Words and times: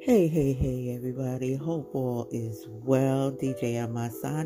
Hey, 0.00 0.28
hey, 0.28 0.54
hey, 0.54 0.94
everybody. 0.96 1.56
Hope 1.56 1.90
all 1.94 2.28
is 2.32 2.66
well. 2.68 3.32
DJ 3.32 3.74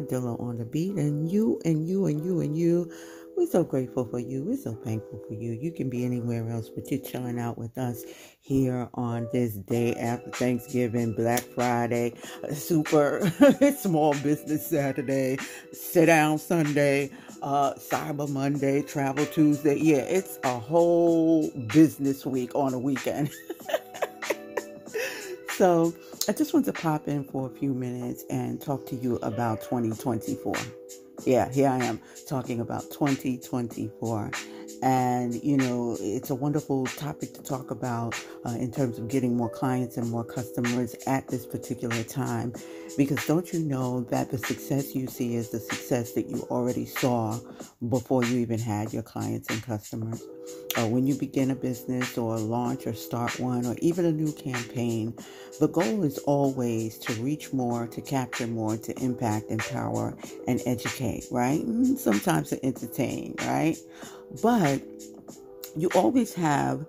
Dilla 0.08 0.40
on 0.40 0.58
the 0.58 0.64
beat, 0.64 0.94
and 0.96 1.30
you, 1.30 1.60
and 1.64 1.86
you, 1.88 2.06
and 2.06 2.24
you, 2.24 2.40
and 2.40 2.56
you. 2.58 2.90
We're 3.36 3.46
so 3.46 3.64
grateful 3.64 4.06
for 4.06 4.18
you. 4.18 4.44
We're 4.44 4.56
so 4.56 4.74
thankful 4.74 5.22
for 5.28 5.34
you. 5.34 5.52
You 5.52 5.72
can 5.72 5.90
be 5.90 6.06
anywhere 6.06 6.48
else, 6.50 6.70
but 6.70 6.90
you're 6.90 7.00
chilling 7.02 7.38
out 7.38 7.58
with 7.58 7.78
us 7.78 8.04
here 8.40 8.88
on 8.94 9.28
this 9.32 9.54
day 9.54 9.94
after 9.96 10.30
Thanksgiving, 10.30 11.14
Black 11.14 11.42
Friday, 11.42 12.14
Super 12.52 13.30
Small 13.78 14.14
Business 14.22 14.66
Saturday, 14.66 15.38
Sit 15.72 16.06
Down 16.06 16.38
Sunday, 16.38 17.10
uh, 17.42 17.74
Cyber 17.74 18.28
Monday, 18.28 18.82
Travel 18.82 19.26
Tuesday. 19.26 19.76
Yeah, 19.78 19.98
it's 19.98 20.38
a 20.44 20.58
whole 20.58 21.50
business 21.74 22.26
week 22.26 22.54
on 22.56 22.74
a 22.74 22.80
weekend. 22.80 23.30
So 25.56 25.94
I 26.28 26.32
just 26.32 26.52
want 26.52 26.66
to 26.66 26.72
pop 26.72 27.06
in 27.06 27.22
for 27.22 27.46
a 27.46 27.50
few 27.50 27.74
minutes 27.74 28.24
and 28.28 28.60
talk 28.60 28.86
to 28.86 28.96
you 28.96 29.16
about 29.16 29.62
2024. 29.62 30.52
Yeah, 31.24 31.48
here 31.52 31.68
I 31.68 31.78
am 31.84 32.00
talking 32.28 32.58
about 32.60 32.90
2024. 32.90 34.32
And, 34.84 35.42
you 35.42 35.56
know, 35.56 35.96
it's 35.98 36.28
a 36.28 36.34
wonderful 36.34 36.84
topic 36.84 37.32
to 37.34 37.42
talk 37.42 37.70
about 37.70 38.14
uh, 38.44 38.50
in 38.50 38.70
terms 38.70 38.98
of 38.98 39.08
getting 39.08 39.34
more 39.34 39.48
clients 39.48 39.96
and 39.96 40.10
more 40.10 40.24
customers 40.24 40.94
at 41.06 41.26
this 41.28 41.46
particular 41.46 42.02
time. 42.02 42.52
Because 42.98 43.24
don't 43.26 43.50
you 43.50 43.60
know 43.60 44.02
that 44.10 44.30
the 44.30 44.36
success 44.36 44.94
you 44.94 45.06
see 45.06 45.36
is 45.36 45.48
the 45.48 45.58
success 45.58 46.12
that 46.12 46.28
you 46.28 46.42
already 46.50 46.84
saw 46.84 47.40
before 47.88 48.24
you 48.24 48.38
even 48.40 48.58
had 48.58 48.92
your 48.92 49.02
clients 49.02 49.48
and 49.48 49.62
customers? 49.62 50.22
Uh, 50.76 50.86
when 50.86 51.06
you 51.06 51.14
begin 51.14 51.50
a 51.50 51.54
business 51.54 52.18
or 52.18 52.36
launch 52.38 52.86
or 52.86 52.92
start 52.92 53.40
one 53.40 53.64
or 53.64 53.74
even 53.80 54.04
a 54.04 54.12
new 54.12 54.32
campaign, 54.32 55.14
the 55.60 55.68
goal 55.68 56.02
is 56.02 56.18
always 56.18 56.98
to 56.98 57.14
reach 57.22 57.54
more, 57.54 57.86
to 57.86 58.02
capture 58.02 58.46
more, 58.46 58.76
to 58.76 58.92
impact, 59.02 59.46
empower, 59.50 60.14
and 60.46 60.60
educate, 60.66 61.24
right? 61.30 61.60
Mm, 61.60 61.96
sometimes 61.96 62.50
to 62.50 62.62
entertain, 62.66 63.34
right? 63.46 63.78
But 64.42 64.82
you 65.76 65.88
always 65.94 66.34
have 66.34 66.86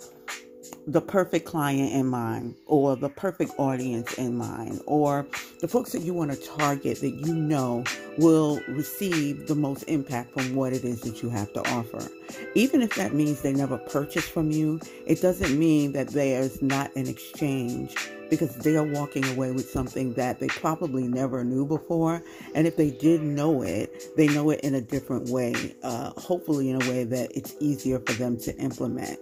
the 0.87 1.01
perfect 1.01 1.45
client 1.45 1.91
in 1.93 2.05
mind 2.05 2.55
or 2.67 2.95
the 2.95 3.09
perfect 3.09 3.51
audience 3.57 4.13
in 4.13 4.37
mind 4.37 4.81
or 4.85 5.25
the 5.59 5.67
folks 5.67 5.91
that 5.91 6.01
you 6.01 6.13
want 6.13 6.31
to 6.31 6.37
target 6.57 6.99
that 7.01 7.09
you 7.09 7.33
know 7.33 7.83
will 8.17 8.61
receive 8.67 9.47
the 9.47 9.55
most 9.55 9.83
impact 9.83 10.31
from 10.31 10.55
what 10.55 10.73
it 10.73 10.83
is 10.83 11.01
that 11.01 11.23
you 11.23 11.29
have 11.29 11.51
to 11.53 11.61
offer. 11.71 12.07
Even 12.53 12.81
if 12.81 12.93
that 12.95 13.13
means 13.13 13.41
they 13.41 13.53
never 13.53 13.77
purchase 13.77 14.27
from 14.27 14.51
you, 14.51 14.79
it 15.07 15.21
doesn't 15.21 15.57
mean 15.57 15.91
that 15.93 16.09
there's 16.09 16.61
not 16.61 16.95
an 16.95 17.07
exchange 17.07 17.95
because 18.29 18.55
they 18.57 18.75
are 18.75 18.83
walking 18.83 19.25
away 19.25 19.51
with 19.51 19.69
something 19.69 20.13
that 20.13 20.39
they 20.39 20.47
probably 20.47 21.07
never 21.07 21.43
knew 21.43 21.65
before. 21.65 22.23
And 22.53 22.67
if 22.67 22.75
they 22.75 22.91
did 22.91 23.21
know 23.21 23.61
it, 23.61 24.15
they 24.17 24.27
know 24.27 24.49
it 24.49 24.61
in 24.61 24.75
a 24.75 24.81
different 24.81 25.29
way, 25.29 25.75
uh, 25.83 26.11
hopefully, 26.11 26.69
in 26.69 26.81
a 26.81 26.89
way 26.89 27.03
that 27.03 27.31
it's 27.35 27.55
easier 27.59 27.99
for 27.99 28.13
them 28.13 28.37
to 28.39 28.55
implement. 28.57 29.19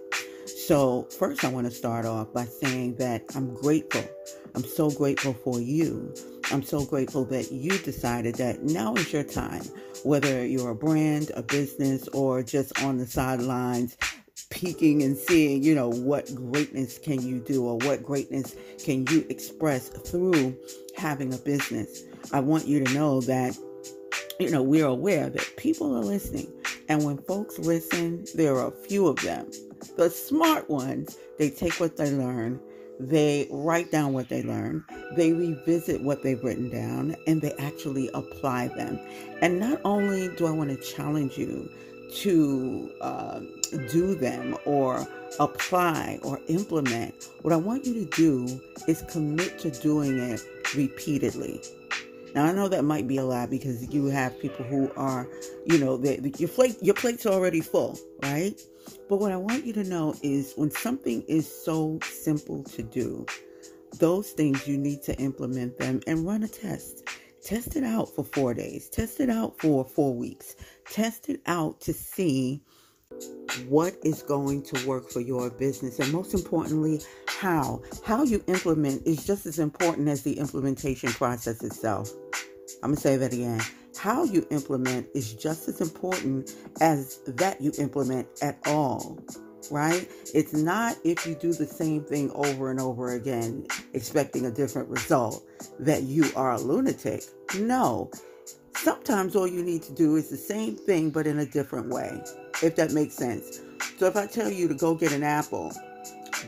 So, 0.66 1.02
first, 1.18 1.44
I 1.44 1.48
want 1.48 1.66
to 1.66 1.70
start 1.70 2.06
off 2.06 2.32
by 2.32 2.46
saying 2.46 2.96
that 2.96 3.22
I'm 3.34 3.52
grateful. 3.52 4.02
I'm 4.54 4.64
so 4.64 4.90
grateful 4.90 5.34
for 5.34 5.60
you. 5.60 6.14
I'm 6.50 6.62
so 6.62 6.86
grateful 6.86 7.26
that 7.26 7.52
you 7.52 7.76
decided 7.76 8.36
that 8.36 8.62
now 8.62 8.94
is 8.94 9.12
your 9.12 9.24
time, 9.24 9.60
whether 10.04 10.46
you're 10.46 10.70
a 10.70 10.74
brand, 10.74 11.32
a 11.36 11.42
business, 11.42 12.08
or 12.08 12.42
just 12.42 12.82
on 12.82 12.96
the 12.96 13.06
sidelines 13.06 13.98
peeking 14.48 15.02
and 15.02 15.18
seeing, 15.18 15.62
you 15.62 15.74
know, 15.74 15.90
what 15.90 16.34
greatness 16.34 16.96
can 16.98 17.20
you 17.20 17.40
do 17.40 17.66
or 17.66 17.76
what 17.78 18.02
greatness 18.02 18.56
can 18.82 19.06
you 19.08 19.26
express 19.28 19.90
through 19.90 20.56
having 20.96 21.34
a 21.34 21.38
business. 21.38 22.04
I 22.32 22.40
want 22.40 22.66
you 22.66 22.82
to 22.82 22.94
know 22.94 23.20
that, 23.20 23.54
you 24.40 24.50
know, 24.50 24.62
we're 24.62 24.86
aware 24.86 25.28
that 25.28 25.56
people 25.58 25.94
are 25.94 26.02
listening. 26.04 26.50
And 26.88 27.04
when 27.04 27.18
folks 27.18 27.58
listen, 27.58 28.24
there 28.34 28.56
are 28.56 28.68
a 28.68 28.86
few 28.88 29.08
of 29.08 29.16
them 29.20 29.50
the 29.96 30.10
smart 30.10 30.68
ones, 30.68 31.18
they 31.38 31.50
take 31.50 31.80
what 31.80 31.96
they 31.96 32.10
learn, 32.10 32.60
they 33.00 33.48
write 33.50 33.90
down 33.90 34.12
what 34.12 34.28
they 34.28 34.42
learn, 34.42 34.84
they 35.16 35.32
revisit 35.32 36.02
what 36.02 36.22
they've 36.22 36.42
written 36.42 36.70
down, 36.70 37.16
and 37.26 37.40
they 37.40 37.52
actually 37.58 38.08
apply 38.14 38.68
them. 38.68 38.98
And 39.40 39.58
not 39.58 39.80
only 39.84 40.28
do 40.36 40.46
I 40.46 40.50
want 40.50 40.70
to 40.70 40.76
challenge 40.76 41.36
you 41.36 41.68
to 42.16 42.92
uh, 43.00 43.40
do 43.90 44.14
them 44.14 44.56
or 44.64 45.06
apply 45.40 46.20
or 46.22 46.40
implement, 46.48 47.28
what 47.42 47.52
I 47.52 47.56
want 47.56 47.84
you 47.84 47.94
to 47.94 48.04
do 48.16 48.60
is 48.86 49.02
commit 49.10 49.58
to 49.60 49.70
doing 49.70 50.18
it 50.18 50.40
repeatedly. 50.76 51.60
Now 52.34 52.46
I 52.46 52.52
know 52.52 52.68
that 52.68 52.84
might 52.84 53.06
be 53.06 53.18
a 53.18 53.24
lot 53.24 53.50
because 53.50 53.92
you 53.92 54.06
have 54.06 54.38
people 54.40 54.64
who 54.64 54.90
are, 54.96 55.28
you 55.66 55.78
know, 55.78 55.96
they, 55.96 56.20
your 56.38 56.48
plate 56.48 56.76
your 56.80 56.94
plate's 56.94 57.26
already 57.26 57.60
full, 57.60 57.98
right? 58.22 58.60
But 59.08 59.16
what 59.16 59.32
I 59.32 59.36
want 59.36 59.64
you 59.64 59.72
to 59.74 59.84
know 59.84 60.14
is 60.22 60.54
when 60.56 60.70
something 60.70 61.22
is 61.28 61.50
so 61.64 61.98
simple 62.02 62.64
to 62.64 62.82
do, 62.82 63.26
those 63.98 64.30
things 64.30 64.66
you 64.66 64.76
need 64.76 65.02
to 65.02 65.16
implement 65.18 65.78
them 65.78 66.00
and 66.06 66.26
run 66.26 66.42
a 66.42 66.48
test. 66.48 67.08
Test 67.44 67.76
it 67.76 67.84
out 67.84 68.08
for 68.14 68.24
four 68.24 68.54
days. 68.54 68.88
Test 68.88 69.20
it 69.20 69.28
out 69.28 69.58
for 69.60 69.84
four 69.84 70.14
weeks. 70.14 70.56
Test 70.90 71.28
it 71.28 71.40
out 71.46 71.80
to 71.82 71.92
see 71.92 72.62
what 73.68 73.94
is 74.02 74.22
going 74.22 74.62
to 74.62 74.86
work 74.86 75.10
for 75.10 75.20
your 75.20 75.48
business 75.50 76.00
and 76.00 76.12
most 76.12 76.34
importantly 76.34 77.00
how 77.26 77.80
how 78.04 78.24
you 78.24 78.42
implement 78.48 79.06
is 79.06 79.24
just 79.24 79.46
as 79.46 79.60
important 79.60 80.08
as 80.08 80.22
the 80.22 80.36
implementation 80.38 81.08
process 81.10 81.62
itself 81.62 82.10
i'm 82.82 82.90
going 82.90 82.96
to 82.96 83.00
say 83.00 83.16
that 83.16 83.32
again 83.32 83.60
how 83.98 84.24
you 84.24 84.46
implement 84.50 85.08
is 85.14 85.34
just 85.34 85.68
as 85.68 85.80
important 85.80 86.54
as 86.80 87.18
that 87.26 87.60
you 87.60 87.72
implement 87.78 88.28
at 88.42 88.58
all 88.66 89.18
right? 89.70 90.10
It's 90.34 90.52
not 90.52 90.96
if 91.04 91.26
you 91.26 91.34
do 91.34 91.52
the 91.52 91.66
same 91.66 92.04
thing 92.04 92.30
over 92.32 92.70
and 92.70 92.80
over 92.80 93.12
again 93.12 93.66
expecting 93.92 94.46
a 94.46 94.50
different 94.50 94.88
result 94.88 95.42
that 95.78 96.02
you 96.02 96.26
are 96.36 96.52
a 96.52 96.58
lunatic. 96.58 97.24
No. 97.58 98.10
Sometimes 98.76 99.36
all 99.36 99.46
you 99.46 99.62
need 99.62 99.82
to 99.84 99.92
do 99.92 100.16
is 100.16 100.28
the 100.28 100.36
same 100.36 100.76
thing 100.76 101.10
but 101.10 101.26
in 101.26 101.38
a 101.38 101.46
different 101.46 101.88
way 101.88 102.20
if 102.62 102.76
that 102.76 102.92
makes 102.92 103.14
sense. 103.14 103.60
So 103.98 104.06
if 104.06 104.16
I 104.16 104.26
tell 104.26 104.50
you 104.50 104.68
to 104.68 104.74
go 104.74 104.94
get 104.94 105.12
an 105.12 105.22
apple, 105.22 105.72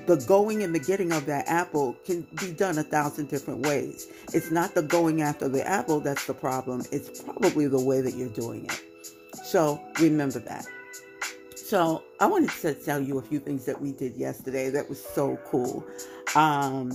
the 0.07 0.17
going 0.27 0.63
and 0.63 0.75
the 0.75 0.79
getting 0.79 1.13
of 1.13 1.27
that 1.27 1.49
apple 1.49 1.95
can 2.05 2.27
be 2.41 2.53
done 2.53 2.79
a 2.79 2.83
thousand 2.83 3.29
different 3.29 3.67
ways. 3.67 4.09
It's 4.33 4.51
not 4.51 4.75
the 4.75 4.83
going 4.83 5.23
after 5.23 5.49
the 5.49 5.67
apple 5.67 6.01
that's 6.01 6.27
the 6.27 6.35
problem. 6.35 6.83
It's 6.93 7.23
probably 7.23 7.67
the 7.67 7.81
way 7.81 8.01
that 8.01 8.15
you're 8.15 8.29
doing 8.29 8.67
it. 8.67 8.83
So 9.45 9.81
remember 10.01 10.39
that. 10.41 10.67
So 11.55 12.05
I 12.21 12.27
wanted 12.27 12.51
to 12.51 12.75
tell 12.75 13.01
you 13.01 13.19
a 13.19 13.23
few 13.23 13.41
things 13.41 13.65
that 13.67 13.81
we 13.81 13.93
did 13.93 14.17
yesterday 14.17 14.71
that 14.71 14.89
was 14.89 15.05
so 15.05 15.37
cool. 15.47 15.85
Um, 16.37 16.93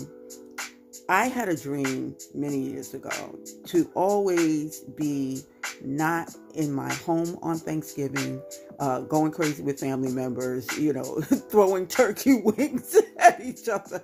I 1.10 1.28
had 1.28 1.50
a 1.50 1.58
dream 1.58 2.16
many 2.34 2.58
years 2.58 2.94
ago 2.94 3.38
to 3.66 3.92
always 3.96 4.80
be 4.80 5.42
not 5.86 6.36
in 6.56 6.72
my 6.72 6.94
home 6.94 7.38
on 7.42 7.58
Thanksgiving, 7.58 8.42
uh, 8.80 9.02
going 9.02 9.32
crazy 9.32 9.64
with 9.64 9.80
family 9.80 10.12
members, 10.12 10.78
you 10.78 10.94
know, 10.94 11.22
throwing 11.22 11.88
turkey 11.88 12.42
wings 12.44 12.98
at 13.20 13.42
each 13.42 13.70
other, 13.70 14.04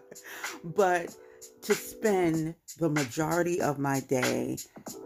but 0.63 1.15
to 1.61 1.73
spend 1.73 2.55
the 2.79 2.89
majority 2.89 3.61
of 3.61 3.79
my 3.79 3.99
day 4.01 4.57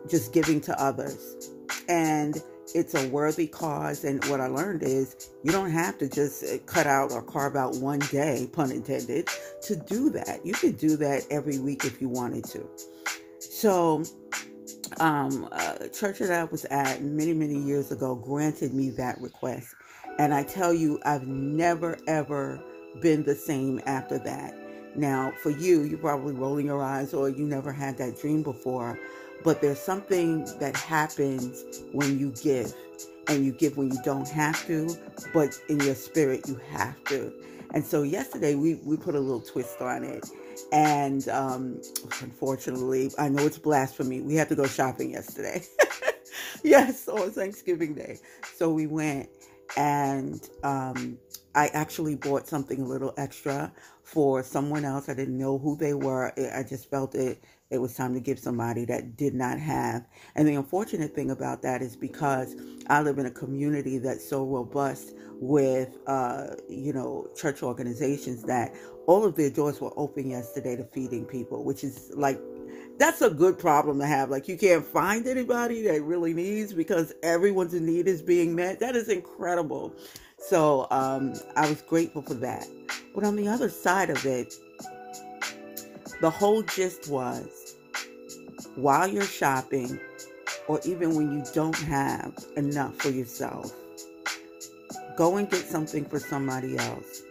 just 0.10 0.34
giving 0.34 0.62
to 0.62 0.82
others. 0.82 1.52
And 1.90 2.42
it's 2.74 2.94
a 2.94 3.08
worthy 3.10 3.48
cause. 3.48 4.04
And 4.04 4.24
what 4.26 4.40
I 4.40 4.48
learned 4.48 4.84
is 4.84 5.32
you 5.44 5.52
don't 5.52 5.72
have 5.72 5.98
to 6.00 6.10
just 6.10 6.44
uh, 6.44 6.58
cut 6.66 6.88
out 6.88 7.12
or 7.12 7.22
carve 7.22 7.56
out 7.56 7.76
one 7.78 8.00
day, 8.00 8.50
pun 8.52 8.72
intended, 8.72 9.28
to 9.64 9.76
do 9.76 10.10
that. 10.12 10.46
You 10.46 10.54
could 10.54 10.78
do 10.78 10.96
that 10.98 11.26
every 11.30 11.60
week 11.60 11.86
if 11.86 12.02
you 12.02 12.10
wanted 12.10 12.46
to. 12.46 12.68
So, 13.40 14.04
um, 15.00 15.48
a 15.52 15.90
church 15.90 16.20
that 16.20 16.32
I 16.32 16.44
was 16.46 16.66
at 16.66 17.02
many, 17.04 17.34
many 17.34 17.58
years 17.58 17.92
ago 17.92 18.16
granted 18.16 18.74
me 18.74 18.90
that 18.92 19.20
request. 19.22 19.76
And 20.20 20.34
I 20.34 20.44
tell 20.44 20.74
you, 20.74 21.00
I've 21.06 21.28
never, 21.28 21.98
ever 22.08 22.62
been 23.02 23.24
the 23.24 23.36
same 23.36 23.82
after 23.86 24.20
that. 24.20 24.56
Now, 24.96 25.32
for 25.42 25.52
you, 25.52 25.84
you're 25.84 26.00
probably 26.00 26.34
rolling 26.34 26.66
your 26.66 26.84
eyes 26.84 27.14
or 27.14 27.30
you 27.30 27.46
never 27.46 27.72
had 27.72 27.98
that 27.98 28.20
dream 28.20 28.44
before. 28.44 29.00
But 29.44 29.62
there's 29.62 29.80
something 29.80 30.46
that 30.60 30.76
happens 30.76 31.82
when 31.94 32.20
you 32.20 32.34
give, 32.44 32.74
and 33.28 33.46
you 33.46 33.54
give 33.54 33.78
when 33.78 33.90
you 33.92 33.98
don't 34.04 34.28
have 34.28 34.66
to, 34.68 34.96
but 35.34 35.60
in 35.70 35.80
your 35.80 35.96
spirit 35.96 36.48
you 36.48 36.60
have 36.72 37.02
to. 37.06 37.34
And 37.74 37.86
so 37.86 38.04
yesterday 38.04 38.56
we, 38.56 38.76
we 38.86 38.98
put 38.98 39.16
a 39.16 39.20
little 39.20 39.42
twist 39.42 39.82
on 39.82 40.04
it. 40.04 40.30
And 40.72 41.28
um, 41.30 41.82
unfortunately, 42.22 43.12
I 43.18 43.30
know 43.30 43.46
it's 43.46 43.58
blasphemy. 43.58 44.22
We 44.22 44.36
had 44.36 44.50
to 44.50 44.56
go 44.56 44.66
shopping 44.66 45.12
yesterday. 45.12 45.64
yes, 46.64 47.08
on 47.08 47.32
Thanksgiving 47.32 47.94
Day. 47.94 48.20
So 48.56 48.72
we 48.72 48.88
went 48.88 49.30
and 49.78 50.48
um, 50.64 51.18
I 51.56 51.68
actually 51.68 52.16
bought 52.16 52.48
something 52.48 52.82
a 52.82 52.86
little 52.86 53.14
extra 53.18 53.72
for 54.04 54.44
someone 54.44 54.86
else. 54.86 55.10
I 55.10 55.14
didn't 55.14 55.38
know 55.38 55.58
who 55.58 55.76
they 55.78 55.94
were. 55.94 56.34
I 56.56 56.64
just 56.64 56.90
felt 56.90 57.16
it 57.16 57.44
it 57.72 57.80
was 57.80 57.96
time 57.96 58.14
to 58.14 58.20
give 58.20 58.38
somebody 58.38 58.86
that 58.86 59.16
did 59.16 59.34
not 59.34 59.58
have. 59.58 60.06
And 60.36 60.48
the 60.48 60.56
unfortunate 60.56 61.16
thing 61.16 61.32
about 61.32 61.62
that 61.62 61.82
is 61.82 61.96
because 61.96 62.56
I 62.88 63.02
live 63.02 63.18
in 63.18 63.26
a 63.26 63.32
community 63.32 63.98
that's 63.98 64.28
so 64.28 64.44
robust 64.46 65.14
with, 65.40 65.98
uh, 66.06 66.48
you 66.70 66.92
know, 66.92 67.30
church 67.36 67.64
organizations 67.64 68.44
that 68.44 68.76
all 69.08 69.26
of 69.26 69.36
their 69.36 69.50
doors 69.50 69.80
were 69.80 69.94
open 69.96 70.30
yesterday 70.30 70.76
to 70.76 70.84
feeding 70.84 71.26
people, 71.26 71.64
which 71.64 71.84
is 71.84 72.12
like, 72.14 72.40
that's 73.00 73.22
a 73.22 73.30
good 73.30 73.58
problem 73.58 74.00
to 74.00 74.06
have. 74.06 74.30
Like, 74.30 74.48
you 74.48 74.58
can't 74.58 74.86
find 74.86 75.26
anybody 75.26 75.82
that 75.84 76.04
really 76.04 76.34
needs 76.34 76.74
because 76.74 77.14
everyone's 77.24 77.74
need 77.74 78.08
is 78.08 78.22
being 78.22 78.54
met. 78.54 78.80
That 78.82 78.96
is 78.96 79.10
incredible. 79.10 79.96
So 80.38 80.88
um, 80.92 81.34
I 81.56 81.70
was 81.70 81.82
grateful 81.82 82.22
for 82.22 82.34
that. 82.36 82.68
But 83.16 83.24
on 83.24 83.36
the 83.36 83.48
other 83.48 83.70
side 83.70 84.10
of 84.10 84.26
it, 84.26 84.54
the 86.20 86.30
whole 86.30 86.62
gist 86.62 87.10
was 87.10 87.61
while 88.76 89.08
you're 89.08 89.24
shopping, 89.24 90.00
or 90.68 90.80
even 90.86 91.16
when 91.16 91.32
you 91.32 91.44
don't 91.54 91.78
have 91.78 92.34
enough 92.56 92.96
for 92.96 93.10
yourself, 93.10 93.74
go 95.18 95.38
and 95.38 95.50
get 95.50 95.66
something 95.66 96.06
for 96.06 96.20
somebody 96.20 96.78
else 96.78 97.24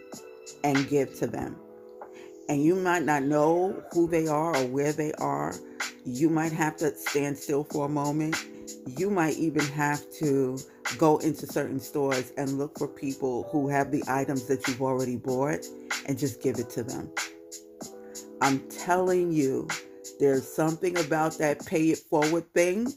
and 0.63 0.87
give 0.87 1.13
to 1.19 1.27
them. 1.27 1.55
And 2.49 2.63
you 2.63 2.75
might 2.75 3.03
not 3.03 3.23
know 3.23 3.83
who 3.91 4.07
they 4.07 4.27
are 4.27 4.55
or 4.55 4.67
where 4.67 4.93
they 4.93 5.13
are. 5.13 5.55
You 6.05 6.29
might 6.29 6.51
have 6.51 6.75
to 6.77 6.93
stand 6.95 7.37
still 7.37 7.63
for 7.63 7.85
a 7.85 7.89
moment. 7.89 8.35
You 8.97 9.09
might 9.09 9.37
even 9.37 9.65
have 9.67 10.03
to 10.19 10.57
go 10.97 11.17
into 11.19 11.47
certain 11.47 11.79
stores 11.79 12.33
and 12.37 12.57
look 12.57 12.77
for 12.77 12.87
people 12.87 13.47
who 13.51 13.69
have 13.69 13.91
the 13.91 14.03
items 14.07 14.47
that 14.47 14.67
you've 14.67 14.81
already 14.81 15.17
bought 15.17 15.65
and 16.05 16.17
just 16.17 16.41
give 16.41 16.59
it 16.59 16.69
to 16.71 16.83
them. 16.83 17.09
I'm 18.41 18.59
telling 18.69 19.31
you, 19.31 19.67
there's 20.19 20.47
something 20.47 20.97
about 20.99 21.37
that 21.37 21.65
pay 21.65 21.89
it 21.89 21.99
forward 21.99 22.51
thing. 22.53 22.93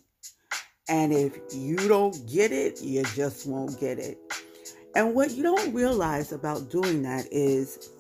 And 0.89 1.13
if 1.13 1.39
you 1.55 1.77
don't 1.77 2.27
get 2.31 2.53
it, 2.53 2.83
you 2.83 3.03
just 3.15 3.47
won't 3.47 3.79
get 3.81 3.99
it. 3.99 4.19
And 4.95 5.15
what 5.15 5.33
you 5.33 5.43
don't 5.43 5.75
realize 5.75 6.33
about 6.33 6.71
doing 6.71 7.03
that 7.03 7.27
is 7.33 7.91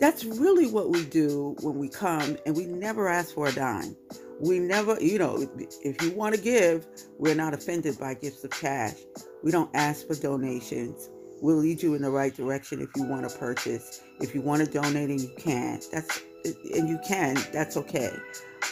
that's 0.00 0.24
really 0.24 0.66
what 0.66 0.90
we 0.90 1.04
do 1.04 1.56
when 1.60 1.78
we 1.78 1.88
come 1.88 2.36
and 2.44 2.56
we 2.56 2.66
never 2.66 3.08
ask 3.08 3.34
for 3.34 3.46
a 3.46 3.52
dime. 3.52 3.96
We 4.40 4.58
never, 4.58 5.00
you 5.00 5.18
know, 5.18 5.46
if 5.82 6.02
you 6.02 6.10
want 6.12 6.34
to 6.34 6.40
give, 6.40 6.86
we're 7.18 7.36
not 7.36 7.54
offended 7.54 7.98
by 7.98 8.14
gifts 8.14 8.42
of 8.42 8.50
cash. 8.50 8.96
We 9.44 9.52
don't 9.52 9.70
ask 9.74 10.06
for 10.06 10.16
donations. 10.16 11.08
We'll 11.40 11.56
lead 11.56 11.82
you 11.82 11.94
in 11.94 12.02
the 12.02 12.10
right 12.10 12.34
direction 12.34 12.80
if 12.80 12.88
you 12.96 13.04
want 13.04 13.28
to 13.28 13.38
purchase. 13.38 14.02
If 14.20 14.34
you 14.34 14.40
want 14.40 14.64
to 14.64 14.70
donate 14.70 15.10
and 15.10 15.20
you 15.20 15.30
can, 15.38 15.80
that's 15.92 16.22
and 16.44 16.88
you 16.88 16.98
can, 17.06 17.38
that's 17.52 17.76
okay 17.76 18.10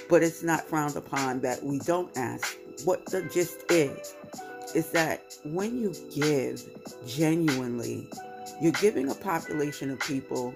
but 0.08 0.22
it's 0.22 0.42
not 0.42 0.66
frowned 0.66 0.96
upon 0.96 1.40
that 1.40 1.62
we 1.62 1.78
don't 1.80 2.16
ask. 2.16 2.56
What 2.84 3.06
the 3.06 3.22
gist 3.22 3.64
is, 3.70 4.14
is 4.74 4.90
that 4.92 5.34
when 5.44 5.78
you 5.78 5.92
give 6.14 6.62
genuinely, 7.06 8.08
you're 8.60 8.72
giving 8.72 9.10
a 9.10 9.14
population 9.14 9.90
of 9.90 10.00
people 10.00 10.54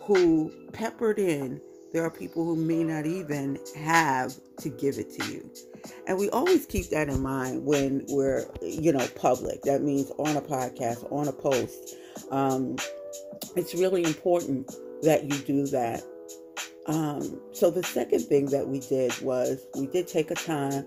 who 0.00 0.52
peppered 0.72 1.18
in, 1.18 1.60
there 1.92 2.04
are 2.04 2.10
people 2.10 2.44
who 2.44 2.56
may 2.56 2.84
not 2.84 3.06
even 3.06 3.58
have 3.76 4.34
to 4.58 4.68
give 4.68 4.98
it 4.98 5.10
to 5.18 5.32
you. 5.32 5.50
And 6.06 6.18
we 6.18 6.28
always 6.30 6.66
keep 6.66 6.90
that 6.90 7.08
in 7.08 7.22
mind 7.22 7.64
when 7.64 8.04
we're, 8.08 8.44
you 8.62 8.92
know, 8.92 9.06
public. 9.14 9.62
That 9.62 9.82
means 9.82 10.10
on 10.18 10.36
a 10.36 10.40
podcast, 10.40 11.10
on 11.12 11.28
a 11.28 11.32
post. 11.32 11.96
Um, 12.30 12.76
it's 13.56 13.74
really 13.74 14.04
important 14.04 14.74
that 15.02 15.24
you 15.24 15.38
do 15.38 15.66
that 15.68 16.02
um, 16.88 17.40
so 17.52 17.70
the 17.70 17.82
second 17.82 18.20
thing 18.20 18.46
that 18.46 18.66
we 18.66 18.80
did 18.80 19.18
was 19.20 19.60
we 19.76 19.86
did 19.86 20.08
take 20.08 20.30
a 20.30 20.34
time, 20.34 20.86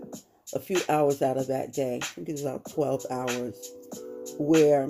a 0.55 0.59
few 0.59 0.81
hours 0.89 1.21
out 1.21 1.37
of 1.37 1.47
that 1.47 1.73
day, 1.73 1.99
I 2.01 2.05
think 2.05 2.27
it 2.27 2.33
was 2.33 2.41
about 2.41 2.69
12 2.71 3.05
hours, 3.11 3.71
where 4.39 4.87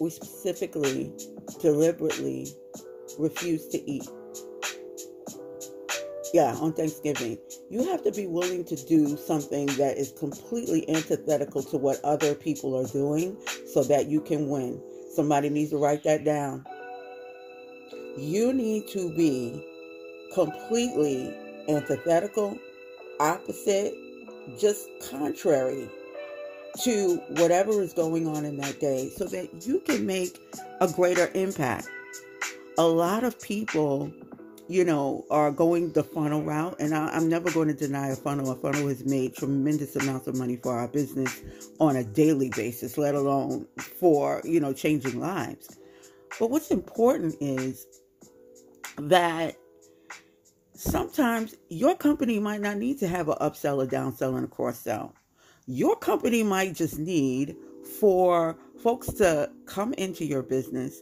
we 0.00 0.10
specifically, 0.10 1.12
deliberately 1.60 2.48
refused 3.18 3.70
to 3.72 3.90
eat. 3.90 4.06
Yeah, 6.34 6.54
on 6.56 6.72
Thanksgiving. 6.74 7.38
You 7.70 7.84
have 7.90 8.02
to 8.04 8.12
be 8.12 8.26
willing 8.26 8.64
to 8.64 8.76
do 8.76 9.16
something 9.16 9.66
that 9.78 9.96
is 9.96 10.12
completely 10.12 10.88
antithetical 10.90 11.62
to 11.62 11.78
what 11.78 12.04
other 12.04 12.34
people 12.34 12.76
are 12.76 12.86
doing 12.86 13.36
so 13.72 13.84
that 13.84 14.08
you 14.08 14.20
can 14.20 14.48
win. 14.48 14.82
Somebody 15.14 15.48
needs 15.50 15.70
to 15.70 15.78
write 15.78 16.02
that 16.02 16.24
down. 16.24 16.64
You 18.16 18.52
need 18.52 18.88
to 18.88 19.14
be 19.16 19.64
completely 20.32 21.34
antithetical, 21.68 22.58
opposite, 23.20 23.94
just 24.58 24.88
contrary 25.10 25.88
to 26.82 27.16
whatever 27.30 27.82
is 27.82 27.92
going 27.92 28.26
on 28.26 28.44
in 28.44 28.56
that 28.58 28.80
day 28.80 29.10
so 29.16 29.24
that 29.24 29.66
you 29.66 29.80
can 29.80 30.06
make 30.06 30.38
a 30.80 30.88
greater 30.88 31.30
impact. 31.34 31.88
A 32.78 32.86
lot 32.86 33.24
of 33.24 33.40
people, 33.40 34.12
you 34.68 34.84
know, 34.84 35.24
are 35.30 35.50
going 35.50 35.92
the 35.92 36.04
funnel 36.04 36.42
route, 36.42 36.76
and 36.78 36.94
I, 36.94 37.16
am 37.16 37.28
never 37.28 37.50
going 37.50 37.68
to 37.68 37.74
deny 37.74 38.08
a 38.08 38.16
funnel. 38.16 38.52
A 38.52 38.54
funnel 38.54 38.86
has 38.88 39.04
made 39.04 39.34
tremendous 39.34 39.96
amounts 39.96 40.28
of 40.28 40.36
money 40.36 40.56
for 40.56 40.78
our 40.78 40.86
business 40.86 41.42
on 41.80 41.96
a 41.96 42.04
daily 42.04 42.50
basis, 42.50 42.96
let 42.96 43.14
alone 43.14 43.66
for, 43.98 44.40
you 44.44 44.60
know, 44.60 44.72
changing 44.72 45.18
lives. 45.18 45.78
But 46.38 46.50
what's 46.50 46.70
important 46.70 47.34
is 47.40 47.86
that 48.98 49.56
sometimes 50.78 51.56
your 51.68 51.96
company 51.96 52.38
might 52.38 52.60
not 52.60 52.76
need 52.76 52.98
to 53.00 53.08
have 53.08 53.28
an 53.28 53.36
upsell, 53.40 53.82
a 53.82 53.86
downsell, 53.86 54.36
and 54.36 54.44
a 54.44 54.48
cross 54.48 54.78
sell. 54.78 55.12
Your 55.66 55.96
company 55.96 56.42
might 56.42 56.74
just 56.74 56.98
need 56.98 57.56
for 57.98 58.56
folks 58.80 59.08
to 59.14 59.50
come 59.66 59.92
into 59.94 60.24
your 60.24 60.42
business, 60.42 61.00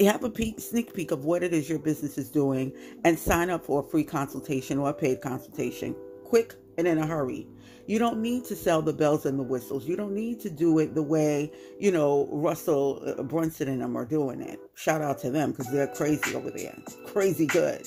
have 0.00 0.24
a 0.24 0.30
peek, 0.30 0.58
sneak 0.58 0.94
peek 0.94 1.10
of 1.10 1.24
what 1.24 1.42
it 1.42 1.52
is 1.52 1.68
your 1.68 1.78
business 1.78 2.16
is 2.16 2.30
doing, 2.30 2.72
and 3.04 3.18
sign 3.18 3.50
up 3.50 3.64
for 3.64 3.80
a 3.80 3.84
free 3.84 4.04
consultation 4.04 4.78
or 4.78 4.88
a 4.88 4.94
paid 4.94 5.20
consultation, 5.20 5.94
quick 6.24 6.54
and 6.78 6.88
in 6.88 6.98
a 6.98 7.06
hurry. 7.06 7.46
You 7.86 7.98
don't 7.98 8.22
need 8.22 8.44
to 8.46 8.56
sell 8.56 8.80
the 8.80 8.92
bells 8.92 9.26
and 9.26 9.38
the 9.38 9.42
whistles. 9.42 9.86
You 9.86 9.96
don't 9.96 10.14
need 10.14 10.40
to 10.40 10.50
do 10.50 10.78
it 10.78 10.94
the 10.94 11.02
way, 11.02 11.52
you 11.78 11.90
know, 11.90 12.28
Russell 12.32 13.02
uh, 13.04 13.22
Brunson 13.22 13.68
and 13.68 13.82
them 13.82 13.98
are 13.98 14.06
doing 14.06 14.40
it. 14.40 14.60
Shout 14.76 15.02
out 15.02 15.18
to 15.18 15.30
them 15.30 15.50
because 15.50 15.70
they're 15.70 15.88
crazy 15.88 16.34
over 16.34 16.50
there. 16.50 16.78
Crazy 17.06 17.46
good. 17.46 17.86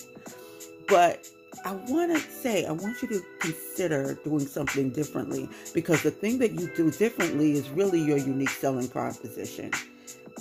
But 0.87 1.27
I 1.65 1.73
want 1.73 2.11
to 2.11 2.19
say, 2.19 2.65
I 2.65 2.71
want 2.71 3.01
you 3.01 3.07
to 3.09 3.21
consider 3.39 4.19
doing 4.23 4.45
something 4.45 4.89
differently 4.89 5.49
because 5.73 6.03
the 6.03 6.11
thing 6.11 6.37
that 6.39 6.51
you 6.51 6.69
do 6.75 6.91
differently 6.91 7.53
is 7.53 7.69
really 7.69 8.01
your 8.01 8.17
unique 8.17 8.49
selling 8.49 8.87
proposition. 8.87 9.71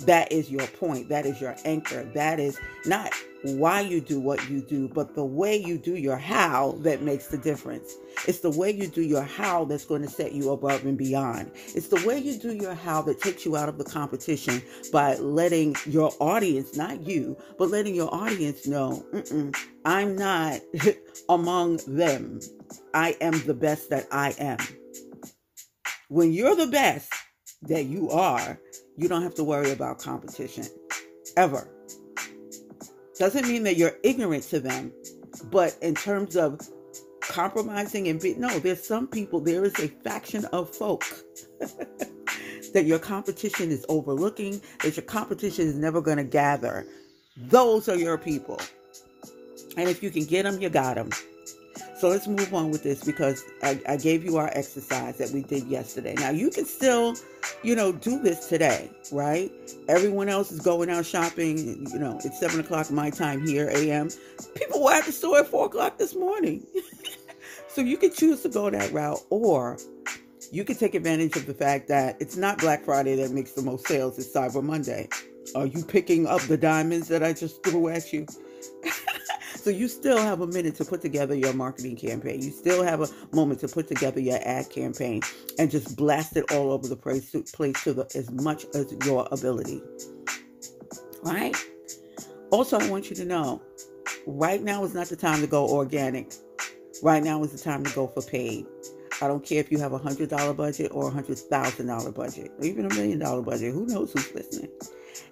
That 0.01 0.31
is 0.31 0.51
your 0.51 0.67
point. 0.67 1.09
That 1.09 1.25
is 1.25 1.39
your 1.39 1.55
anchor. 1.63 2.03
That 2.13 2.39
is 2.39 2.59
not 2.85 3.13
why 3.43 3.81
you 3.81 4.01
do 4.01 4.19
what 4.19 4.49
you 4.49 4.59
do, 4.61 4.89
but 4.89 5.15
the 5.15 5.23
way 5.23 5.55
you 5.55 5.77
do 5.77 5.95
your 5.95 6.17
how 6.17 6.73
that 6.79 7.01
makes 7.01 7.27
the 7.27 7.37
difference. 7.37 7.93
It's 8.27 8.39
the 8.39 8.49
way 8.49 8.71
you 8.71 8.87
do 8.87 9.01
your 9.01 9.23
how 9.23 9.65
that's 9.65 9.85
going 9.85 10.01
to 10.01 10.09
set 10.09 10.33
you 10.33 10.51
above 10.51 10.85
and 10.85 10.97
beyond. 10.97 11.51
It's 11.75 11.87
the 11.87 12.05
way 12.05 12.19
you 12.19 12.37
do 12.37 12.53
your 12.53 12.73
how 12.73 13.01
that 13.03 13.21
takes 13.21 13.45
you 13.45 13.55
out 13.55 13.69
of 13.69 13.77
the 13.77 13.83
competition 13.83 14.61
by 14.91 15.15
letting 15.15 15.75
your 15.85 16.11
audience, 16.19 16.75
not 16.75 17.01
you, 17.01 17.37
but 17.57 17.69
letting 17.69 17.95
your 17.95 18.13
audience 18.13 18.67
know, 18.67 19.05
I'm 19.85 20.15
not 20.15 20.59
among 21.29 21.77
them. 21.87 22.39
I 22.93 23.15
am 23.21 23.45
the 23.45 23.53
best 23.53 23.89
that 23.91 24.07
I 24.11 24.33
am. 24.39 24.57
When 26.09 26.33
you're 26.33 26.55
the 26.55 26.67
best 26.67 27.11
that 27.67 27.85
you 27.85 28.09
are, 28.09 28.59
you 28.97 29.07
don't 29.07 29.21
have 29.21 29.35
to 29.35 29.43
worry 29.43 29.71
about 29.71 29.99
competition 29.99 30.65
ever. 31.37 31.67
Doesn't 33.17 33.47
mean 33.47 33.63
that 33.63 33.77
you're 33.77 33.97
ignorant 34.03 34.43
to 34.45 34.59
them, 34.59 34.91
but 35.51 35.77
in 35.81 35.95
terms 35.95 36.35
of 36.35 36.59
compromising 37.21 38.07
and 38.07 38.21
be, 38.21 38.35
no, 38.35 38.59
there's 38.59 38.85
some 38.85 39.07
people, 39.07 39.39
there 39.39 39.63
is 39.63 39.77
a 39.79 39.87
faction 39.87 40.45
of 40.45 40.73
folk 40.73 41.03
that 41.59 42.85
your 42.85 42.99
competition 42.99 43.71
is 43.71 43.85
overlooking, 43.89 44.61
that 44.83 44.95
your 44.95 45.05
competition 45.05 45.67
is 45.67 45.75
never 45.75 46.01
going 46.01 46.17
to 46.17 46.23
gather. 46.23 46.85
Those 47.37 47.89
are 47.89 47.97
your 47.97 48.17
people. 48.17 48.59
And 49.77 49.89
if 49.89 50.03
you 50.03 50.09
can 50.09 50.25
get 50.25 50.43
them, 50.43 50.61
you 50.61 50.69
got 50.69 50.95
them. 50.95 51.09
So 51.97 52.09
let's 52.09 52.27
move 52.27 52.53
on 52.53 52.71
with 52.71 52.83
this 52.83 53.03
because 53.03 53.43
I, 53.63 53.79
I, 53.87 53.97
gave 53.97 54.23
you 54.25 54.37
our 54.37 54.49
exercise 54.53 55.17
that 55.17 55.31
we 55.31 55.43
did 55.43 55.65
yesterday. 55.67 56.13
Now 56.15 56.29
you 56.29 56.49
can 56.49 56.65
still, 56.65 57.15
you 57.63 57.75
know, 57.75 57.91
do 57.91 58.19
this 58.21 58.47
today, 58.47 58.91
right? 59.11 59.51
Everyone 59.87 60.29
else 60.29 60.51
is 60.51 60.59
going 60.59 60.89
out 60.89 61.05
shopping. 61.05 61.87
You 61.91 61.99
know, 61.99 62.19
it's 62.23 62.39
seven 62.39 62.59
o'clock 62.59 62.91
my 62.91 63.09
time 63.09 63.45
here, 63.45 63.69
a.m. 63.69 64.09
People 64.55 64.83
were 64.83 64.93
at 64.93 65.05
the 65.05 65.11
store 65.11 65.39
at 65.39 65.47
four 65.47 65.67
o'clock 65.67 65.97
this 65.97 66.15
morning. 66.15 66.65
so 67.67 67.81
you 67.81 67.97
can 67.97 68.11
choose 68.11 68.41
to 68.41 68.49
go 68.49 68.69
that 68.69 68.91
route, 68.91 69.21
or 69.29 69.77
you 70.51 70.63
can 70.63 70.75
take 70.75 70.95
advantage 70.95 71.35
of 71.35 71.45
the 71.45 71.53
fact 71.53 71.87
that 71.87 72.17
it's 72.19 72.37
not 72.37 72.57
Black 72.59 72.83
Friday 72.83 73.15
that 73.15 73.31
makes 73.31 73.53
the 73.53 73.61
most 73.61 73.87
sales; 73.87 74.17
it's 74.19 74.33
Cyber 74.33 74.63
Monday. 74.63 75.07
Are 75.55 75.65
you 75.65 75.83
picking 75.83 76.27
up 76.27 76.41
the 76.41 76.57
diamonds 76.57 77.07
that 77.07 77.23
I 77.23 77.33
just 77.33 77.63
threw 77.63 77.87
at 77.89 78.11
you? 78.11 78.25
so 79.65 79.71
you 79.71 79.87
still 79.87 80.19
have 80.19 80.41
a 80.41 80.47
minute 80.47 80.75
to 80.75 80.85
put 80.85 81.01
together 81.01 81.33
your 81.33 81.51
marketing 81.51 81.95
campaign. 81.95 82.39
You 82.39 82.51
still 82.51 82.83
have 82.83 83.01
a 83.01 83.09
moment 83.35 83.61
to 83.61 83.67
put 83.67 83.87
together 83.87 84.19
your 84.19 84.37
ad 84.43 84.69
campaign 84.69 85.21
and 85.57 85.71
just 85.71 85.97
blast 85.97 86.37
it 86.37 86.51
all 86.51 86.71
over 86.71 86.87
the 86.87 86.95
place 86.95 87.31
place 87.51 87.83
to 87.83 87.93
the, 87.93 88.03
as 88.13 88.29
much 88.29 88.67
as 88.75 88.93
your 89.07 89.27
ability. 89.31 89.81
Right? 91.23 91.55
Also, 92.51 92.79
I 92.79 92.87
want 92.91 93.09
you 93.09 93.15
to 93.15 93.25
know 93.25 93.59
right 94.27 94.61
now 94.61 94.83
is 94.83 94.93
not 94.93 95.07
the 95.07 95.15
time 95.15 95.41
to 95.41 95.47
go 95.47 95.67
organic. 95.67 96.31
Right 97.01 97.23
now 97.23 97.43
is 97.43 97.51
the 97.51 97.57
time 97.57 97.83
to 97.85 97.95
go 97.95 98.05
for 98.05 98.21
paid. 98.21 98.67
I 99.19 99.27
don't 99.27 99.43
care 99.43 99.61
if 99.61 99.71
you 99.71 99.79
have 99.79 99.93
a 99.93 99.97
hundred 99.97 100.29
dollar 100.29 100.53
budget 100.53 100.91
or 100.93 101.07
a 101.07 101.11
hundred 101.11 101.39
thousand 101.39 101.87
dollar 101.87 102.11
budget, 102.11 102.51
or 102.59 102.65
even 102.65 102.85
a 102.85 102.93
million 102.93 103.17
dollar 103.17 103.41
budget. 103.41 103.73
Who 103.73 103.87
knows 103.87 104.13
who's 104.13 104.31
listening? 104.35 104.69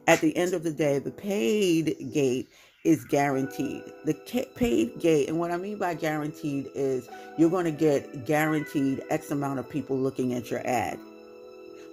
At 0.07 0.21
the 0.21 0.35
end 0.35 0.55
of 0.55 0.63
the 0.63 0.71
day, 0.71 0.97
the 0.97 1.11
paid 1.11 1.95
gate 2.11 2.49
is 2.83 3.05
guaranteed. 3.05 3.83
The 4.05 4.13
paid 4.55 4.99
gate, 4.99 5.29
and 5.29 5.39
what 5.39 5.51
I 5.51 5.57
mean 5.57 5.77
by 5.77 5.93
guaranteed 5.93 6.69
is 6.75 7.09
you're 7.37 7.49
going 7.49 7.65
to 7.65 7.71
get 7.71 8.25
guaranteed 8.25 9.03
X 9.09 9.31
amount 9.31 9.59
of 9.59 9.69
people 9.69 9.97
looking 9.97 10.33
at 10.33 10.51
your 10.51 10.61
ad, 10.65 10.99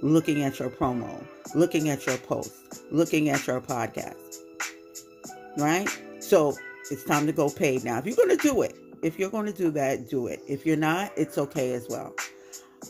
looking 0.03 0.43
at 0.43 0.59
your 0.59 0.69
promo, 0.71 1.25
looking 1.55 1.91
at 1.91 2.07
your 2.07 2.19
post, 2.19 2.83
looking 2.91 3.29
at 3.29 3.47
your 3.47 3.61
podcast. 3.61 4.39
Right? 5.57 5.89
So 6.21 6.55
it's 6.91 7.05
time 7.05 7.27
to 7.27 7.33
go 7.33 7.51
paid 7.51 7.85
now. 7.85 7.99
If 7.99 8.07
you're 8.07 8.17
going 8.17 8.37
to 8.37 8.37
do 8.37 8.63
it, 8.63 8.75
if 9.03 9.19
you're 9.19 9.31
going 9.31 9.47
to 9.47 9.53
do 9.53 9.71
that, 9.71 10.09
do 10.11 10.27
it. 10.27 10.41
If 10.49 10.67
you're 10.67 10.77
not, 10.77 11.13
it's 11.17 11.39
okay 11.39 11.73
as 11.73 11.87
well. 11.89 12.15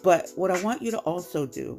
But 0.02 0.30
what 0.36 0.50
I 0.50 0.62
want 0.62 0.82
you 0.82 0.90
to 0.92 0.98
also 0.98 1.46
do, 1.46 1.78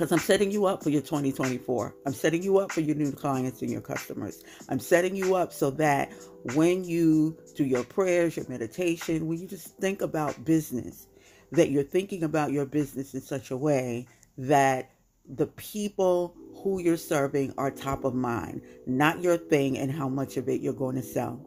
because 0.00 0.12
I'm 0.12 0.18
setting 0.18 0.50
you 0.50 0.64
up 0.64 0.82
for 0.82 0.88
your 0.88 1.02
2024, 1.02 1.94
I'm 2.06 2.14
setting 2.14 2.42
you 2.42 2.56
up 2.56 2.72
for 2.72 2.80
your 2.80 2.96
new 2.96 3.12
clients 3.12 3.60
and 3.60 3.70
your 3.70 3.82
customers. 3.82 4.42
I'm 4.70 4.80
setting 4.80 5.14
you 5.14 5.34
up 5.34 5.52
so 5.52 5.70
that 5.72 6.10
when 6.54 6.84
you 6.84 7.36
do 7.54 7.66
your 7.66 7.84
prayers, 7.84 8.34
your 8.34 8.48
meditation, 8.48 9.26
when 9.26 9.38
you 9.38 9.46
just 9.46 9.76
think 9.76 10.00
about 10.00 10.42
business, 10.42 11.06
that 11.52 11.70
you're 11.70 11.82
thinking 11.82 12.22
about 12.22 12.50
your 12.50 12.64
business 12.64 13.12
in 13.12 13.20
such 13.20 13.50
a 13.50 13.58
way 13.58 14.06
that 14.38 14.90
the 15.28 15.48
people 15.48 16.34
who 16.54 16.80
you're 16.80 16.96
serving 16.96 17.52
are 17.58 17.70
top 17.70 18.04
of 18.04 18.14
mind, 18.14 18.62
not 18.86 19.22
your 19.22 19.36
thing 19.36 19.76
and 19.76 19.92
how 19.92 20.08
much 20.08 20.38
of 20.38 20.48
it 20.48 20.62
you're 20.62 20.72
going 20.72 20.96
to 20.96 21.02
sell. 21.02 21.44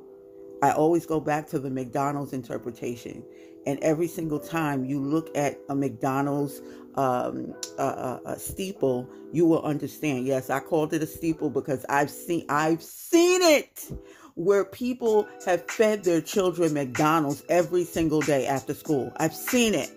I 0.61 0.73
always 0.73 1.07
go 1.07 1.19
back 1.19 1.47
to 1.47 1.59
the 1.59 1.71
McDonald's 1.71 2.33
interpretation. 2.33 3.23
And 3.65 3.79
every 3.79 4.07
single 4.07 4.39
time 4.39 4.85
you 4.85 4.99
look 4.99 5.35
at 5.37 5.57
a 5.69 5.75
McDonald's 5.75 6.61
um, 6.95 7.55
a 7.77 8.35
steeple, 8.37 9.09
you 9.31 9.45
will 9.45 9.63
understand. 9.63 10.25
Yes, 10.25 10.49
I 10.49 10.59
called 10.59 10.93
it 10.93 11.01
a 11.01 11.07
steeple 11.07 11.49
because 11.49 11.85
I've 11.89 12.09
seen 12.09 12.45
I've 12.49 12.83
seen 12.83 13.41
it 13.41 13.91
where 14.35 14.65
people 14.65 15.27
have 15.45 15.69
fed 15.69 16.03
their 16.03 16.21
children 16.21 16.73
McDonald's 16.73 17.43
every 17.49 17.83
single 17.83 18.21
day 18.21 18.47
after 18.47 18.73
school. 18.73 19.11
I've 19.17 19.35
seen 19.35 19.73
it. 19.73 19.91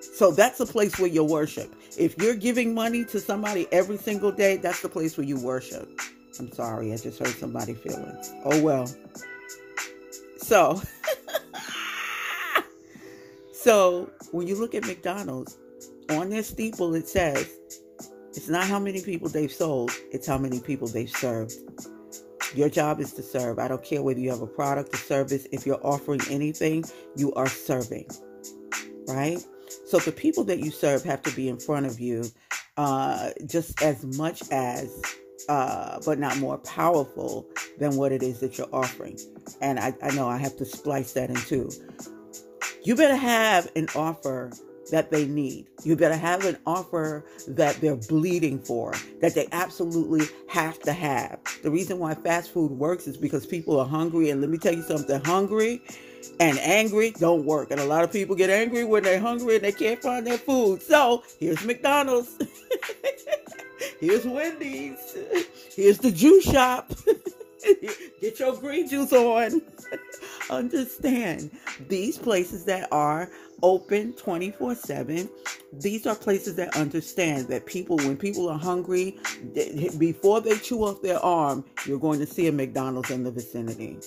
So 0.00 0.30
that's 0.30 0.60
a 0.60 0.66
place 0.66 0.98
where 0.98 1.10
you 1.10 1.24
worship. 1.24 1.74
If 1.98 2.16
you're 2.18 2.34
giving 2.34 2.74
money 2.74 3.04
to 3.06 3.20
somebody 3.20 3.66
every 3.72 3.96
single 3.98 4.32
day, 4.32 4.56
that's 4.56 4.80
the 4.80 4.88
place 4.88 5.16
where 5.16 5.26
you 5.26 5.38
worship. 5.38 5.88
I'm 6.38 6.50
sorry, 6.52 6.92
I 6.92 6.96
just 6.96 7.18
hurt 7.18 7.28
somebody 7.28 7.74
feelings. 7.74 8.32
Oh 8.44 8.62
well. 8.62 8.88
So, 10.38 10.80
so 13.66 14.08
when 14.30 14.46
you 14.46 14.54
look 14.54 14.76
at 14.76 14.86
McDonald's, 14.86 15.58
on 16.10 16.30
their 16.30 16.44
steeple 16.44 16.94
it 16.94 17.08
says, 17.08 17.52
it's 18.28 18.48
not 18.48 18.64
how 18.64 18.78
many 18.78 19.02
people 19.02 19.28
they've 19.28 19.52
sold, 19.52 19.90
it's 20.12 20.24
how 20.24 20.38
many 20.38 20.60
people 20.60 20.86
they've 20.86 21.10
served. 21.10 21.52
Your 22.54 22.68
job 22.68 23.00
is 23.00 23.12
to 23.14 23.24
serve. 23.24 23.58
I 23.58 23.66
don't 23.66 23.82
care 23.82 24.04
whether 24.04 24.20
you 24.20 24.30
have 24.30 24.40
a 24.40 24.46
product 24.46 24.94
or 24.94 24.98
service. 24.98 25.48
If 25.50 25.66
you're 25.66 25.84
offering 25.84 26.20
anything, 26.30 26.84
you 27.16 27.34
are 27.34 27.48
serving. 27.48 28.08
Right? 29.08 29.44
So 29.84 29.98
the 29.98 30.12
people 30.12 30.44
that 30.44 30.60
you 30.60 30.70
serve 30.70 31.02
have 31.02 31.22
to 31.22 31.34
be 31.34 31.48
in 31.48 31.58
front 31.58 31.86
of 31.86 31.98
you 31.98 32.22
uh, 32.76 33.30
just 33.46 33.82
as 33.82 34.04
much 34.16 34.48
as 34.52 35.02
uh, 35.48 35.98
but 36.06 36.20
not 36.20 36.38
more 36.38 36.58
powerful 36.58 37.48
than 37.80 37.96
what 37.96 38.12
it 38.12 38.22
is 38.22 38.38
that 38.40 38.58
you're 38.58 38.72
offering. 38.72 39.18
And 39.60 39.80
I, 39.80 39.92
I 40.04 40.12
know 40.12 40.28
I 40.28 40.36
have 40.36 40.56
to 40.58 40.64
splice 40.64 41.14
that 41.14 41.30
in 41.30 41.36
too. 41.36 41.68
You 42.86 42.94
better 42.94 43.16
have 43.16 43.68
an 43.74 43.88
offer 43.96 44.52
that 44.92 45.10
they 45.10 45.26
need. 45.26 45.66
You 45.82 45.96
better 45.96 46.14
have 46.14 46.44
an 46.44 46.56
offer 46.64 47.24
that 47.48 47.80
they're 47.80 47.96
bleeding 47.96 48.60
for, 48.60 48.94
that 49.20 49.34
they 49.34 49.48
absolutely 49.50 50.26
have 50.46 50.78
to 50.82 50.92
have. 50.92 51.40
The 51.64 51.70
reason 51.72 51.98
why 51.98 52.14
fast 52.14 52.52
food 52.52 52.70
works 52.70 53.08
is 53.08 53.16
because 53.16 53.44
people 53.44 53.80
are 53.80 53.88
hungry. 53.88 54.30
And 54.30 54.40
let 54.40 54.50
me 54.50 54.56
tell 54.56 54.72
you 54.72 54.84
something 54.84 55.20
hungry 55.24 55.82
and 56.38 56.60
angry 56.60 57.10
don't 57.10 57.44
work. 57.44 57.72
And 57.72 57.80
a 57.80 57.84
lot 57.84 58.04
of 58.04 58.12
people 58.12 58.36
get 58.36 58.50
angry 58.50 58.84
when 58.84 59.02
they're 59.02 59.18
hungry 59.18 59.56
and 59.56 59.64
they 59.64 59.72
can't 59.72 60.00
find 60.00 60.24
their 60.24 60.38
food. 60.38 60.80
So 60.80 61.24
here's 61.40 61.64
McDonald's. 61.64 62.38
Here's 64.00 64.24
Wendy's. 64.24 65.16
Here's 65.74 65.98
the 65.98 66.12
juice 66.12 66.44
shop. 66.44 66.92
Get 68.20 68.38
your 68.38 68.56
green 68.56 68.88
juice 68.88 69.12
on. 69.12 69.60
Understand 70.50 71.50
these 71.88 72.18
places 72.18 72.64
that 72.66 72.88
are 72.92 73.30
open 73.62 74.12
24 74.14 74.74
7 74.74 75.28
these 75.72 76.06
are 76.06 76.14
places 76.14 76.56
that 76.56 76.76
understand 76.76 77.48
that 77.48 77.66
people 77.66 77.96
when 77.98 78.16
people 78.16 78.48
are 78.48 78.58
hungry 78.58 79.18
before 79.98 80.40
they 80.40 80.56
chew 80.58 80.84
off 80.84 81.00
their 81.02 81.18
arm 81.20 81.64
you're 81.86 81.98
going 81.98 82.18
to 82.18 82.26
see 82.26 82.46
a 82.46 82.52
mcdonald's 82.52 83.10
in 83.10 83.24
the 83.24 83.30
vicinity. 83.30 83.98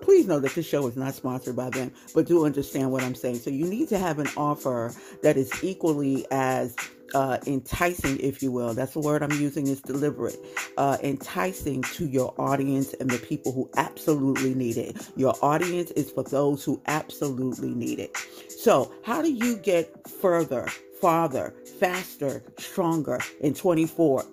Please 0.00 0.26
know 0.26 0.38
that 0.38 0.54
this 0.54 0.66
show 0.66 0.86
is 0.86 0.96
not 0.96 1.14
sponsored 1.14 1.56
by 1.56 1.70
them 1.70 1.92
but 2.14 2.26
do 2.26 2.46
understand 2.46 2.90
what 2.90 3.02
i'm 3.02 3.14
saying. 3.14 3.36
So 3.36 3.50
you 3.50 3.66
need 3.66 3.88
to 3.88 3.98
have 3.98 4.18
an 4.18 4.28
offer 4.36 4.94
that 5.22 5.36
is 5.36 5.52
equally 5.62 6.24
as 6.30 6.76
uh, 7.14 7.38
enticing, 7.46 8.18
if 8.20 8.42
you 8.42 8.52
will. 8.52 8.74
That's 8.74 8.94
the 8.94 9.00
word 9.00 9.22
I'm 9.22 9.32
using 9.32 9.66
is 9.66 9.80
deliberate. 9.80 10.38
Uh, 10.76 10.98
enticing 11.02 11.82
to 11.82 12.06
your 12.06 12.34
audience 12.38 12.94
and 12.94 13.10
the 13.10 13.18
people 13.18 13.52
who 13.52 13.70
absolutely 13.76 14.54
need 14.54 14.76
it. 14.76 15.08
Your 15.16 15.34
audience 15.42 15.90
is 15.92 16.10
for 16.10 16.24
those 16.24 16.64
who 16.64 16.80
absolutely 16.86 17.74
need 17.74 17.98
it. 17.98 18.16
So, 18.48 18.92
how 19.04 19.22
do 19.22 19.32
you 19.32 19.56
get 19.56 20.08
further, 20.08 20.66
farther, 21.00 21.54
faster, 21.78 22.42
stronger 22.58 23.20
in 23.40 23.54
24? 23.54 24.24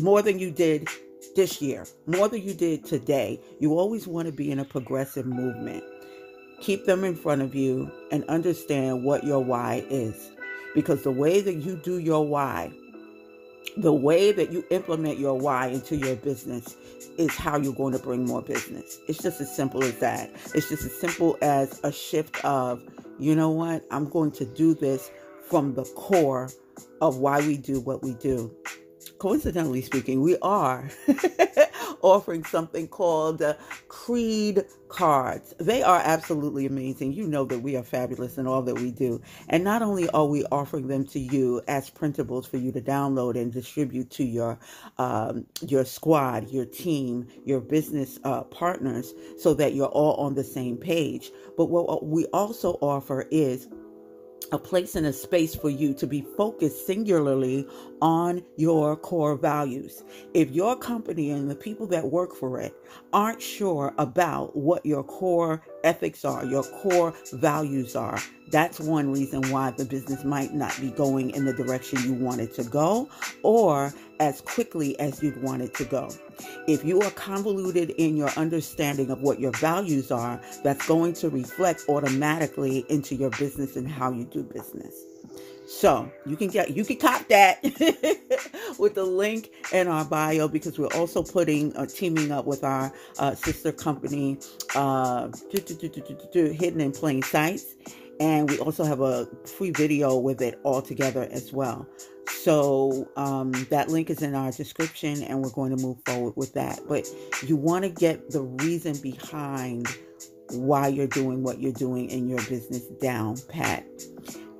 More 0.00 0.22
than 0.22 0.38
you 0.38 0.50
did 0.50 0.88
this 1.36 1.60
year, 1.62 1.86
more 2.06 2.28
than 2.28 2.42
you 2.42 2.54
did 2.54 2.84
today. 2.84 3.40
You 3.58 3.78
always 3.78 4.06
want 4.06 4.26
to 4.26 4.32
be 4.32 4.50
in 4.50 4.58
a 4.58 4.64
progressive 4.64 5.26
movement. 5.26 5.84
Keep 6.60 6.84
them 6.84 7.04
in 7.04 7.14
front 7.14 7.40
of 7.42 7.54
you 7.54 7.90
and 8.12 8.24
understand 8.24 9.02
what 9.04 9.24
your 9.24 9.42
why 9.42 9.84
is. 9.88 10.30
Because 10.74 11.02
the 11.02 11.10
way 11.10 11.40
that 11.40 11.54
you 11.54 11.76
do 11.76 11.98
your 11.98 12.26
why, 12.26 12.72
the 13.76 13.92
way 13.92 14.32
that 14.32 14.52
you 14.52 14.64
implement 14.70 15.18
your 15.18 15.38
why 15.38 15.68
into 15.68 15.96
your 15.96 16.16
business 16.16 16.76
is 17.18 17.34
how 17.36 17.56
you're 17.56 17.72
going 17.72 17.92
to 17.92 17.98
bring 17.98 18.24
more 18.24 18.42
business. 18.42 18.98
It's 19.08 19.22
just 19.22 19.40
as 19.40 19.54
simple 19.54 19.82
as 19.84 19.98
that. 19.98 20.30
It's 20.54 20.68
just 20.68 20.84
as 20.84 20.94
simple 20.94 21.36
as 21.42 21.80
a 21.84 21.92
shift 21.92 22.44
of, 22.44 22.82
you 23.18 23.34
know 23.34 23.50
what, 23.50 23.84
I'm 23.90 24.08
going 24.08 24.32
to 24.32 24.44
do 24.44 24.74
this 24.74 25.10
from 25.48 25.74
the 25.74 25.84
core 25.84 26.50
of 27.00 27.18
why 27.18 27.40
we 27.40 27.56
do 27.56 27.80
what 27.80 28.02
we 28.02 28.14
do 28.14 28.54
coincidentally 29.20 29.82
speaking, 29.82 30.22
we 30.22 30.36
are 30.42 30.90
offering 32.02 32.44
something 32.44 32.88
called 32.88 33.42
uh, 33.42 33.54
Creed 33.88 34.64
cards. 34.88 35.54
They 35.58 35.82
are 35.82 36.00
absolutely 36.04 36.66
amazing. 36.66 37.12
You 37.12 37.26
know 37.26 37.44
that 37.44 37.60
we 37.60 37.76
are 37.76 37.82
fabulous 37.82 38.38
in 38.38 38.46
all 38.46 38.62
that 38.62 38.74
we 38.74 38.90
do. 38.90 39.20
And 39.48 39.64
not 39.64 39.82
only 39.82 40.08
are 40.10 40.26
we 40.26 40.44
offering 40.46 40.88
them 40.88 41.04
to 41.06 41.18
you 41.18 41.62
as 41.68 41.90
printables 41.90 42.48
for 42.48 42.56
you 42.56 42.72
to 42.72 42.80
download 42.80 43.40
and 43.40 43.52
distribute 43.52 44.10
to 44.10 44.24
your 44.24 44.58
um, 44.98 45.46
your 45.66 45.84
squad, 45.84 46.50
your 46.50 46.64
team, 46.66 47.26
your 47.44 47.60
business 47.60 48.18
uh, 48.24 48.42
partners, 48.44 49.14
so 49.38 49.54
that 49.54 49.74
you're 49.74 49.86
all 49.86 50.14
on 50.14 50.34
the 50.34 50.44
same 50.44 50.76
page. 50.76 51.30
But 51.56 51.66
what 51.66 52.04
we 52.06 52.26
also 52.26 52.72
offer 52.80 53.26
is 53.30 53.68
a 54.52 54.58
place 54.58 54.96
and 54.96 55.06
a 55.06 55.12
space 55.12 55.54
for 55.54 55.70
you 55.70 55.94
to 55.94 56.06
be 56.06 56.26
focused 56.36 56.86
singularly 56.86 57.66
on 58.02 58.42
your 58.56 58.96
core 58.96 59.36
values. 59.36 60.02
If 60.34 60.50
your 60.50 60.76
company 60.76 61.30
and 61.30 61.50
the 61.50 61.54
people 61.54 61.86
that 61.88 62.10
work 62.10 62.34
for 62.34 62.60
it 62.60 62.74
aren't 63.12 63.40
sure 63.40 63.94
about 63.98 64.56
what 64.56 64.84
your 64.84 65.04
core 65.04 65.62
ethics 65.84 66.24
are, 66.24 66.44
your 66.44 66.64
core 66.64 67.14
values 67.32 67.94
are, 67.96 68.18
that's 68.50 68.80
one 68.80 69.12
reason 69.12 69.42
why 69.50 69.70
the 69.70 69.84
business 69.84 70.24
might 70.24 70.52
not 70.52 70.78
be 70.80 70.90
going 70.90 71.30
in 71.30 71.44
the 71.44 71.52
direction 71.52 72.02
you 72.02 72.14
want 72.14 72.40
it 72.40 72.54
to 72.54 72.64
go 72.64 73.08
or 73.42 73.94
as 74.20 74.42
quickly 74.42 74.98
as 75.00 75.22
you'd 75.22 75.42
want 75.42 75.62
it 75.62 75.74
to 75.74 75.84
go. 75.84 76.10
If 76.68 76.84
you 76.84 77.00
are 77.00 77.10
convoluted 77.12 77.90
in 77.90 78.16
your 78.16 78.30
understanding 78.30 79.10
of 79.10 79.22
what 79.22 79.40
your 79.40 79.52
values 79.52 80.12
are, 80.12 80.40
that's 80.62 80.86
going 80.86 81.14
to 81.14 81.30
reflect 81.30 81.84
automatically 81.88 82.84
into 82.88 83.16
your 83.16 83.30
business 83.30 83.76
and 83.76 83.88
how 83.88 84.12
you 84.12 84.24
do 84.24 84.44
business. 84.44 84.94
So 85.66 86.10
you 86.26 86.36
can 86.36 86.48
get 86.48 86.76
you 86.76 86.84
can 86.84 86.96
cop 86.96 87.28
that 87.28 87.62
with 88.78 88.94
the 88.94 89.04
link 89.04 89.50
in 89.72 89.86
our 89.86 90.04
bio 90.04 90.48
because 90.48 90.78
we're 90.78 90.88
also 90.88 91.22
putting 91.22 91.74
uh, 91.76 91.86
teaming 91.86 92.32
up 92.32 92.44
with 92.44 92.64
our 92.64 92.92
uh, 93.18 93.36
sister 93.36 93.70
company, 93.70 94.38
uh, 94.74 95.28
Hidden 95.52 96.80
in 96.80 96.90
Plain 96.90 97.22
Sights, 97.22 97.76
and 98.18 98.50
we 98.50 98.58
also 98.58 98.82
have 98.84 99.00
a 99.00 99.26
free 99.46 99.70
video 99.70 100.16
with 100.16 100.42
it 100.42 100.58
all 100.64 100.82
together 100.82 101.28
as 101.30 101.52
well. 101.52 101.86
So 102.28 103.08
um, 103.16 103.52
that 103.70 103.88
link 103.88 104.10
is 104.10 104.22
in 104.22 104.34
our 104.34 104.50
description, 104.50 105.22
and 105.24 105.42
we're 105.42 105.50
going 105.50 105.76
to 105.76 105.82
move 105.82 105.98
forward 106.06 106.34
with 106.36 106.54
that. 106.54 106.80
But 106.88 107.06
you 107.46 107.56
want 107.56 107.84
to 107.84 107.90
get 107.90 108.30
the 108.30 108.42
reason 108.42 108.96
behind 108.98 109.88
why 110.50 110.88
you're 110.88 111.06
doing 111.06 111.42
what 111.42 111.60
you're 111.60 111.72
doing 111.72 112.10
in 112.10 112.28
your 112.28 112.42
business 112.48 112.84
down 113.00 113.36
pat. 113.48 113.84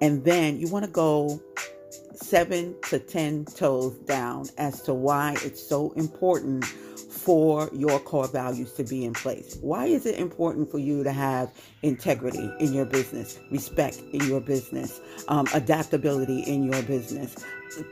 And 0.01 0.25
then 0.25 0.59
you 0.59 0.69
want 0.69 0.85
to 0.85 0.91
go 0.91 1.41
seven 2.15 2.75
to 2.89 2.99
10 2.99 3.47
toes 3.47 3.97
down 4.07 4.47
as 4.59 4.83
to 4.83 4.95
why 4.95 5.37
it's 5.43 5.63
so 5.63 5.91
important 5.93 6.65
for 7.25 7.69
your 7.73 7.99
core 8.01 8.29
values 8.29 8.73
to 8.73 8.85
be 8.85 9.05
in 9.05 9.13
place. 9.13 9.59
Why 9.61 9.87
is 9.87 10.07
it 10.07 10.19
important 10.19 10.71
for 10.71 10.79
you 10.79 11.05
to 11.05 11.13
have 11.13 11.53
integrity 11.83 12.51
in 12.59 12.73
your 12.73 12.87
business, 12.87 13.39
respect 13.51 14.03
in 14.13 14.27
your 14.27 14.41
business, 14.41 15.01
um, 15.29 15.47
adaptability 15.53 16.41
in 16.41 16.65
your 16.65 16.83
business, 16.83 17.37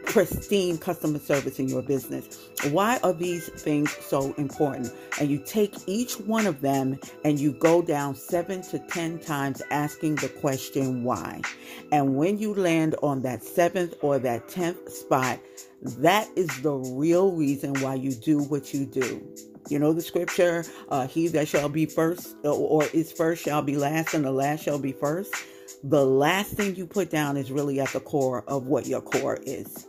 pristine 0.05 0.79
customer 0.79 1.19
service 1.19 1.59
in 1.59 1.69
your 1.69 1.83
business. 1.83 2.49
Why 2.71 2.99
are 3.03 3.13
these 3.13 3.49
things 3.49 3.91
so 3.91 4.33
important? 4.35 4.93
And 5.21 5.31
you 5.31 5.39
take 5.39 5.75
each 5.87 6.15
one 6.21 6.47
of 6.47 6.61
them 6.61 6.99
and 7.25 7.39
you 7.39 7.53
go 7.53 7.83
down 7.83 8.15
seven 8.15 8.63
to 8.63 8.79
10 8.79 9.21
times 9.21 9.63
asking 9.71 10.17
the 10.17 10.29
question 10.29 11.05
why. 11.05 11.43
And 11.93 12.17
when 12.17 12.39
you 12.39 12.55
land 12.55 12.97
on 13.03 13.23
that 13.23 13.45
seventh 13.45 13.95
or 14.01 14.19
that 14.19 14.49
10th 14.49 14.91
spot, 14.91 15.39
that 15.83 16.29
is 16.37 16.49
the 16.63 16.73
real 16.73 17.33
reason 17.33 17.75
why 17.81 17.95
you 17.95 18.13
do 18.13 18.43
what 18.45 18.75
you 18.75 18.87
do. 18.87 19.27
You 19.69 19.79
know 19.79 19.93
the 19.93 20.03
scripture, 20.03 20.65
uh, 20.89 21.07
he 21.07 21.29
that 21.29 21.47
shall 21.49 21.69
be 21.69 21.87
first 21.87 22.37
or 22.45 22.85
is 22.95 23.13
first 23.13 23.45
shall 23.45 23.63
be 23.63 23.77
last, 23.77 24.15
and 24.15 24.25
the 24.25 24.33
last 24.33 24.65
shall 24.65 24.79
be 24.79 24.93
first 24.93 25.35
the 25.85 26.05
last 26.05 26.53
thing 26.55 26.75
you 26.77 26.87
put 26.87 27.11
down 27.11 27.37
is 27.37 27.53
really 27.53 27.81
at 27.81 27.91
the 27.91 28.01
core 28.01 28.45
of 28.49 28.67
what 28.67 28.87
your 28.87 29.01
core 29.01 29.39
is. 29.43 29.87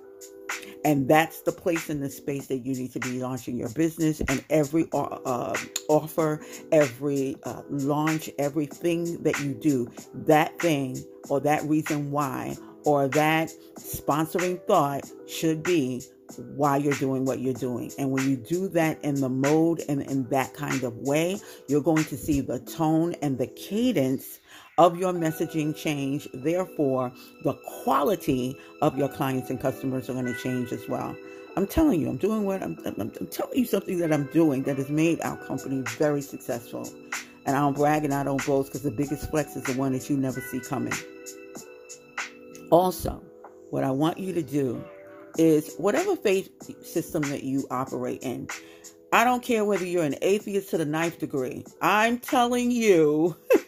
And 0.86 1.10
that's 1.10 1.41
the 1.41 1.51
place 1.51 1.89
in 1.89 2.00
the 2.00 2.10
space 2.10 2.48
that 2.48 2.60
you 2.60 2.74
need 2.74 2.93
to 2.93 3.00
be 3.00 3.19
launching 3.19 3.58
your 3.58 3.69
business 3.69 4.22
and 4.22 4.43
every 4.50 4.88
uh, 4.93 5.19
uh, 5.25 5.58
offer, 5.89 6.41
every 6.72 7.36
uh, 7.43 7.63
launch, 7.69 8.29
everything 8.39 9.22
that 9.24 9.39
you 9.41 9.53
do, 9.53 9.91
that 10.13 10.58
thing 10.60 10.98
or 11.29 11.41
that 11.41 11.63
reason 11.63 12.12
why 12.12 12.55
or 12.86 13.08
that 13.10 13.52
sponsoring 13.78 14.62
thought 14.66 15.10
should 15.28 15.64
be 15.64 16.04
why 16.56 16.78
you're 16.78 16.94
doing 16.94 17.26
what 17.26 17.40
you're 17.40 17.54
doing. 17.54 17.92
And 17.98 18.12
when 18.12 18.30
you 18.30 18.36
do 18.36 18.68
that 18.70 19.04
in 19.04 19.16
the 19.16 19.30
mode 19.30 19.82
and 19.90 20.02
in 20.04 20.28
that 20.30 20.54
kind 20.54 20.84
of 20.84 20.96
way, 20.98 21.40
you're 21.68 21.82
going 21.82 22.04
to 22.06 22.18
see 22.18 22.42
the 22.42 22.60
tone 22.60 23.16
and 23.22 23.38
the 23.38 23.48
cadence 23.48 24.40
of 24.78 24.98
your 24.98 25.14
messaging 25.14 25.76
change. 25.76 26.28
Therefore, 26.34 27.12
the 27.44 27.54
quality 27.84 28.56
of 28.82 28.98
your 28.98 29.10
clients 29.10 29.50
and 29.50 29.60
customers 29.60 30.10
are 30.10 30.14
going 30.14 30.26
to 30.26 30.36
change 30.36 30.72
as 30.72 30.88
well. 30.88 31.16
I'm 31.56 31.68
telling 31.68 32.00
you, 32.00 32.10
I'm 32.10 32.18
doing 32.18 32.46
what 32.46 32.62
I'm, 32.62 32.78
I'm, 32.86 33.12
I'm, 33.20 33.28
telling 33.28 33.58
you 33.58 33.66
something 33.66 33.98
that 34.00 34.14
I'm 34.14 34.26
doing 34.32 34.64
that 34.64 34.78
has 34.78 34.90
made 34.90 35.20
our 35.22 35.36
company 35.36 35.82
very 35.98 36.22
successful. 36.22 36.88
And 37.46 37.56
I 37.58 37.60
don't 37.60 37.76
brag 37.76 38.06
and 38.06 38.14
I 38.14 38.24
don't 38.24 38.46
boast 38.46 38.70
because 38.70 38.84
the 38.84 38.92
biggest 38.92 39.30
flex 39.30 39.56
is 39.56 39.64
the 39.64 39.74
one 39.74 39.94
that 39.94 40.10
you 40.10 40.16
never 40.16 40.40
see 40.40 40.60
coming. 40.60 40.94
Also, 42.72 43.24
what 43.72 43.84
I 43.84 43.92
want 43.92 44.20
you 44.20 44.34
to 44.34 44.44
do 44.44 44.84
is 45.38 45.74
whatever 45.78 46.16
faith 46.16 46.52
system 46.86 47.24
that 47.24 47.44
you 47.44 47.66
operate 47.72 48.22
in, 48.22 48.48
I 49.12 49.24
don't 49.24 49.42
care 49.42 49.66
whether 49.66 49.86
you're 49.86 50.04
an 50.04 50.18
atheist 50.22 50.70
to 50.70 50.78
the 50.78 50.86
ninth 50.86 51.18
degree. 51.18 51.66
I'm 51.82 52.20
telling 52.20 52.70
you, 52.70 53.36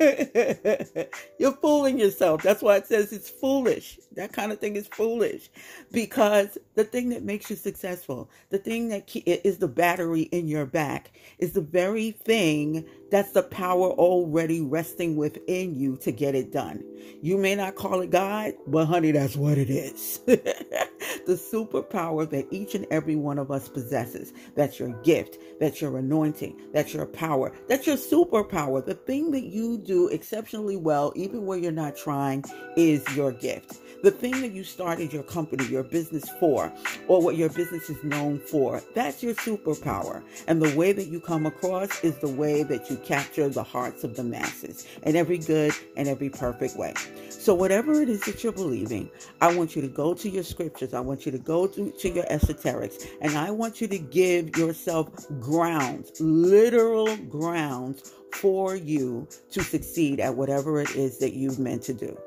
you're 1.40 1.54
fooling 1.54 1.98
yourself. 1.98 2.44
That's 2.44 2.62
why 2.62 2.78
it 2.78 2.86
says 2.86 3.12
it's 3.12 3.30
foolish. 3.30 3.98
That 4.16 4.34
kind 4.34 4.52
of 4.52 4.60
thing 4.60 4.76
is 4.76 4.88
foolish 4.88 5.50
because 5.92 6.60
the 6.76 6.84
thing 6.84 7.10
that 7.10 7.24
makes 7.24 7.50
you 7.50 7.56
successful, 7.56 8.30
the 8.50 8.60
thing 8.60 8.90
that 8.90 9.10
is 9.16 9.58
the 9.58 9.68
battery 9.68 10.24
in 10.24 10.48
your 10.48 10.68
back, 10.68 11.12
is 11.40 11.54
the 11.54 11.62
very 11.62 12.12
thing 12.12 12.86
that's 13.12 13.34
the 13.34 13.44
power 13.44 13.92
already 13.92 14.62
resting 14.62 15.18
within 15.18 15.76
you 15.76 15.98
to 15.98 16.12
get 16.12 16.34
it 16.34 16.52
done. 16.52 16.84
You 17.22 17.38
may 17.38 17.56
not 17.56 17.76
call 17.76 18.02
it 18.02 18.10
God, 18.10 18.54
but 18.68 18.86
honey, 18.86 19.12
that's 19.12 19.36
what 19.36 19.58
it 19.58 19.70
is. 19.70 20.20
the 20.26 21.34
superpower 21.34 22.30
that 22.30 22.48
each 22.52 22.74
and 22.74 22.88
every 22.90 23.16
one 23.16 23.38
of 23.38 23.52
us 23.52 23.68
possesses. 23.68 24.34
That's 24.56 24.80
your 24.80 24.90
gift. 25.04 25.38
That's 25.60 25.82
your 25.82 25.98
anointing. 25.98 26.60
That's 26.74 26.94
your 26.94 27.06
power. 27.06 27.52
That's 27.68 27.86
your 27.86 27.98
superpower. 27.98 28.84
The 28.86 28.96
thing 28.96 29.32
that 29.32 29.44
you 29.44 29.78
do 29.78 30.08
exceptionally 30.08 30.78
well, 30.78 31.12
even 31.16 31.46
when 31.46 31.62
you're 31.62 31.72
not 31.72 31.98
trying, 31.98 32.46
is 32.78 33.04
your 33.16 33.34
gift. 33.34 33.81
The 34.04 34.10
thing 34.10 34.42
that 34.42 34.52
you 34.52 34.64
started 34.64 35.14
your 35.14 35.22
company, 35.22 35.66
your 35.66 35.84
business 35.84 36.28
for, 36.40 36.74
or 37.08 37.22
what 37.22 37.36
your 37.36 37.50
business 37.50 37.88
is 37.88 38.04
known 38.04 38.40
for, 38.40 38.82
that's 38.96 39.22
your 39.22 39.36
superpower. 39.36 40.24
And 40.48 40.60
the 40.60 40.76
way 40.76 40.92
that 40.92 41.08
you 41.08 41.20
come 41.20 41.46
across 41.46 42.04
is 42.04 42.18
the 42.18 42.28
way 42.28 42.64
that 42.64 42.90
you 42.90 42.98
capture 42.98 43.48
the 43.48 43.62
hearts 43.62 44.04
of 44.04 44.16
the 44.16 44.24
masses 44.24 44.88
in 45.04 45.16
every 45.16 45.38
good 45.38 45.74
and 45.98 46.08
every 46.08 46.30
perfect 46.30 46.78
way. 46.78 46.96
So, 47.30 47.54
whatever 47.54 48.02
it 48.02 48.10
is 48.10 48.22
that 48.22 48.44
you're 48.44 48.54
believing, 48.54 49.10
I 49.40 49.56
want 49.56 49.76
you 49.76 49.84
to 49.84 49.88
go 49.88 50.16
to 50.16 50.30
your 50.30 50.44
scriptures. 50.44 50.96
I 50.96 51.00
want 51.00 51.28
you 51.28 51.32
to 51.32 51.40
go 51.40 51.68
to, 51.68 51.92
to 51.92 52.10
your 52.10 52.26
esoterics. 52.26 53.06
And 53.22 53.38
I 53.38 53.52
want 53.52 53.82
you 53.82 53.88
to 53.88 54.00
give 54.00 54.58
yourself 54.58 55.10
grounds, 55.40 56.20
literal 56.20 57.16
grounds 57.18 58.14
for 58.34 58.76
you 58.76 59.28
to 59.52 59.64
succeed 59.64 60.20
at 60.20 60.36
whatever 60.36 60.82
it 60.82 60.96
is 60.96 61.20
that 61.20 61.34
you've 61.34 61.60
meant 61.60 61.84
to 61.84 61.94
do. 61.94 62.18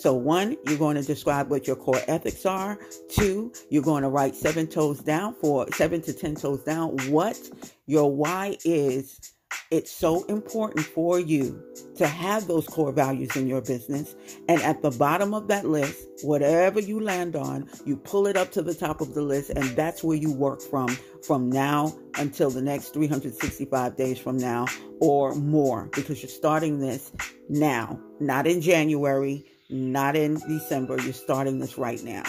So, 0.00 0.14
one, 0.14 0.56
you're 0.64 0.78
going 0.78 0.96
to 0.96 1.02
describe 1.02 1.50
what 1.50 1.66
your 1.66 1.76
core 1.76 2.00
ethics 2.08 2.46
are. 2.46 2.78
Two, 3.10 3.52
you're 3.68 3.82
going 3.82 4.02
to 4.02 4.08
write 4.08 4.34
seven 4.34 4.66
toes 4.66 5.00
down 5.00 5.34
for 5.34 5.70
seven 5.72 6.00
to 6.00 6.14
10 6.14 6.36
toes 6.36 6.62
down 6.62 6.96
what 7.10 7.38
your 7.84 8.10
why 8.10 8.56
is. 8.64 9.34
It's 9.70 9.90
so 9.90 10.24
important 10.24 10.86
for 10.86 11.20
you 11.20 11.62
to 11.96 12.06
have 12.06 12.46
those 12.48 12.66
core 12.66 12.92
values 12.92 13.36
in 13.36 13.46
your 13.46 13.60
business. 13.60 14.14
And 14.48 14.62
at 14.62 14.80
the 14.80 14.90
bottom 14.90 15.34
of 15.34 15.48
that 15.48 15.66
list, 15.66 16.02
whatever 16.22 16.80
you 16.80 17.00
land 17.00 17.36
on, 17.36 17.68
you 17.84 17.98
pull 17.98 18.26
it 18.26 18.38
up 18.38 18.52
to 18.52 18.62
the 18.62 18.74
top 18.74 19.02
of 19.02 19.12
the 19.12 19.20
list, 19.20 19.50
and 19.50 19.64
that's 19.76 20.02
where 20.02 20.16
you 20.16 20.32
work 20.32 20.62
from 20.62 20.88
from 21.26 21.50
now 21.50 21.92
until 22.16 22.48
the 22.48 22.62
next 22.62 22.94
365 22.94 23.96
days 23.96 24.18
from 24.18 24.38
now 24.38 24.64
or 24.98 25.34
more 25.34 25.90
because 25.94 26.22
you're 26.22 26.30
starting 26.30 26.78
this 26.78 27.12
now, 27.50 28.00
not 28.18 28.46
in 28.46 28.62
January, 28.62 29.44
not 29.70 30.16
in 30.16 30.34
December. 30.48 31.00
You're 31.02 31.12
starting 31.12 31.58
this 31.58 31.78
right 31.78 32.02
now. 32.02 32.24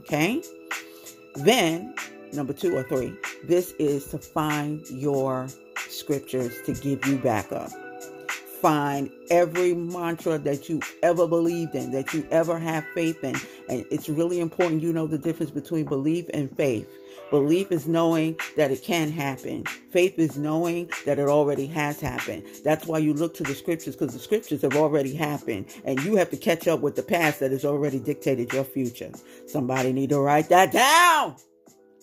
Okay? 0.00 0.42
Then, 1.36 1.94
number 2.32 2.52
two 2.52 2.76
or 2.76 2.82
three, 2.84 3.14
this 3.44 3.72
is 3.78 4.06
to 4.08 4.18
find 4.18 4.82
your 4.90 5.48
scriptures 5.88 6.54
to 6.66 6.74
give 6.74 7.04
you 7.06 7.18
backup. 7.18 7.70
Find 8.60 9.10
every 9.30 9.74
mantra 9.74 10.36
that 10.38 10.68
you 10.68 10.80
ever 11.02 11.26
believed 11.26 11.74
in, 11.74 11.92
that 11.92 12.12
you 12.12 12.26
ever 12.30 12.58
have 12.58 12.84
faith 12.94 13.22
in. 13.24 13.36
And 13.68 13.86
it's 13.90 14.08
really 14.08 14.40
important 14.40 14.82
you 14.82 14.92
know 14.92 15.06
the 15.06 15.16
difference 15.16 15.50
between 15.50 15.86
belief 15.86 16.26
and 16.34 16.54
faith. 16.56 16.86
Belief 17.30 17.72
is 17.72 17.88
knowing 17.88 18.38
that 18.56 18.70
it 18.72 18.82
can 18.82 19.10
happen. 19.12 19.64
Faith 19.92 20.18
is 20.18 20.36
knowing 20.38 20.90
that 21.06 21.18
it 21.18 21.28
already 21.28 21.66
has 21.68 22.00
happened. 22.00 22.44
That's 22.64 22.86
why 22.86 22.98
you 22.98 23.14
look 23.14 23.34
to 23.36 23.44
the 23.44 23.54
scriptures 23.54 23.96
because 23.96 24.14
the 24.14 24.20
scriptures 24.20 24.62
have 24.62 24.76
already 24.76 25.14
happened 25.14 25.66
and 25.84 26.02
you 26.04 26.16
have 26.16 26.30
to 26.30 26.38
catch 26.38 26.68
up 26.68 26.80
with 26.80 26.96
the 26.96 27.04
past 27.04 27.40
that 27.40 27.52
has 27.52 27.64
already 27.64 28.00
dictated 28.00 28.52
your 28.52 28.64
future. 28.64 29.12
Somebody 29.48 29.92
need 29.92 30.10
to 30.10 30.20
write 30.20 30.48
that 30.50 30.72
down. 30.72 31.36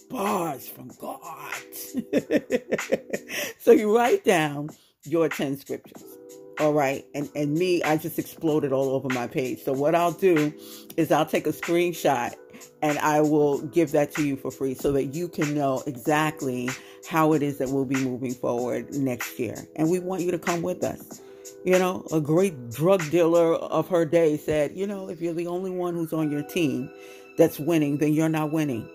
Bars 0.10 0.68
from 0.68 0.92
God. 1.00 1.54
so 3.60 3.72
you 3.72 3.96
write 3.96 4.26
down 4.26 4.70
your 5.06 5.30
10 5.30 5.58
scriptures. 5.58 6.17
All 6.60 6.74
right. 6.74 7.06
And 7.14 7.30
and 7.36 7.54
me, 7.54 7.84
I 7.84 7.98
just 7.98 8.18
exploded 8.18 8.72
all 8.72 8.90
over 8.90 9.10
my 9.10 9.28
page. 9.28 9.64
So 9.64 9.74
what 9.74 9.94
I'll 9.94 10.12
do 10.12 10.54
is 10.96 11.12
I'll 11.12 11.26
take 11.26 11.46
a 11.46 11.52
screenshot 11.52 12.34
and 12.82 12.98
I 13.00 13.22
will 13.22 13.62
give 13.62 13.92
that 13.92 14.12
to 14.16 14.26
you 14.26 14.36
for 14.36 14.50
free 14.50 14.74
so 14.74 14.92
that 14.94 15.06
you 15.14 15.28
can 15.28 15.54
know 15.54 15.84
exactly 15.86 16.70
how 17.08 17.34
it 17.34 17.44
is 17.44 17.60
that 17.60 17.70
we'll 17.70 17.86
be 17.86 18.04
moving 18.04 18.34
forward 18.34 18.94
next 18.94 19.40
year. 19.40 19.68
And 19.76 19.90
we 19.90 20.00
want 20.00 20.24
you 20.24 20.32
to 20.32 20.40
come 20.40 20.62
with 20.62 20.84
us. 20.84 21.22
You 21.64 21.80
know, 21.80 22.06
a 22.12 22.20
great 22.20 22.72
drug 22.72 23.10
dealer 23.10 23.56
of 23.56 23.88
her 23.90 24.06
day 24.06 24.38
said, 24.38 24.72
you 24.76 24.88
know, 24.88 25.10
if 25.10 25.22
you're 25.22 25.34
the 25.34 25.48
only 25.48 25.72
one 25.72 25.94
who's 25.94 26.14
on 26.14 26.32
your 26.32 26.44
team 26.44 26.90
that's 27.38 27.60
winning, 27.60 27.98
then 27.98 28.14
you're 28.14 28.30
not 28.30 28.52
winning. 28.52 28.88